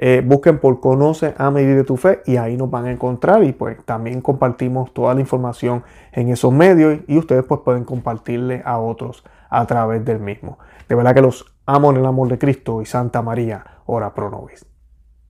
Eh, 0.00 0.22
busquen 0.24 0.60
por 0.60 0.78
Conoce, 0.78 1.34
Ama 1.38 1.60
y 1.60 1.66
Vive 1.66 1.82
tu 1.82 1.96
Fe 1.96 2.22
y 2.24 2.36
ahí 2.36 2.56
nos 2.56 2.70
van 2.70 2.86
a 2.86 2.92
encontrar 2.92 3.42
y 3.42 3.52
pues 3.52 3.84
también 3.84 4.20
compartimos 4.20 4.94
toda 4.94 5.12
la 5.12 5.20
información 5.20 5.82
en 6.12 6.28
esos 6.28 6.52
medios 6.52 7.00
y 7.08 7.18
ustedes 7.18 7.44
pues 7.44 7.62
pueden 7.64 7.82
compartirle 7.82 8.62
a 8.64 8.78
otros 8.78 9.24
a 9.50 9.66
través 9.66 10.04
del 10.04 10.20
mismo. 10.20 10.58
De 10.88 10.94
verdad 10.94 11.14
que 11.14 11.22
los 11.22 11.52
amo 11.68 11.90
en 11.90 11.98
el 11.98 12.06
amor 12.06 12.28
de 12.28 12.38
Cristo 12.38 12.80
y 12.80 12.86
Santa 12.86 13.20
María, 13.20 13.62
ora 13.84 14.14
pro 14.14 14.30
nobis. 14.30 14.67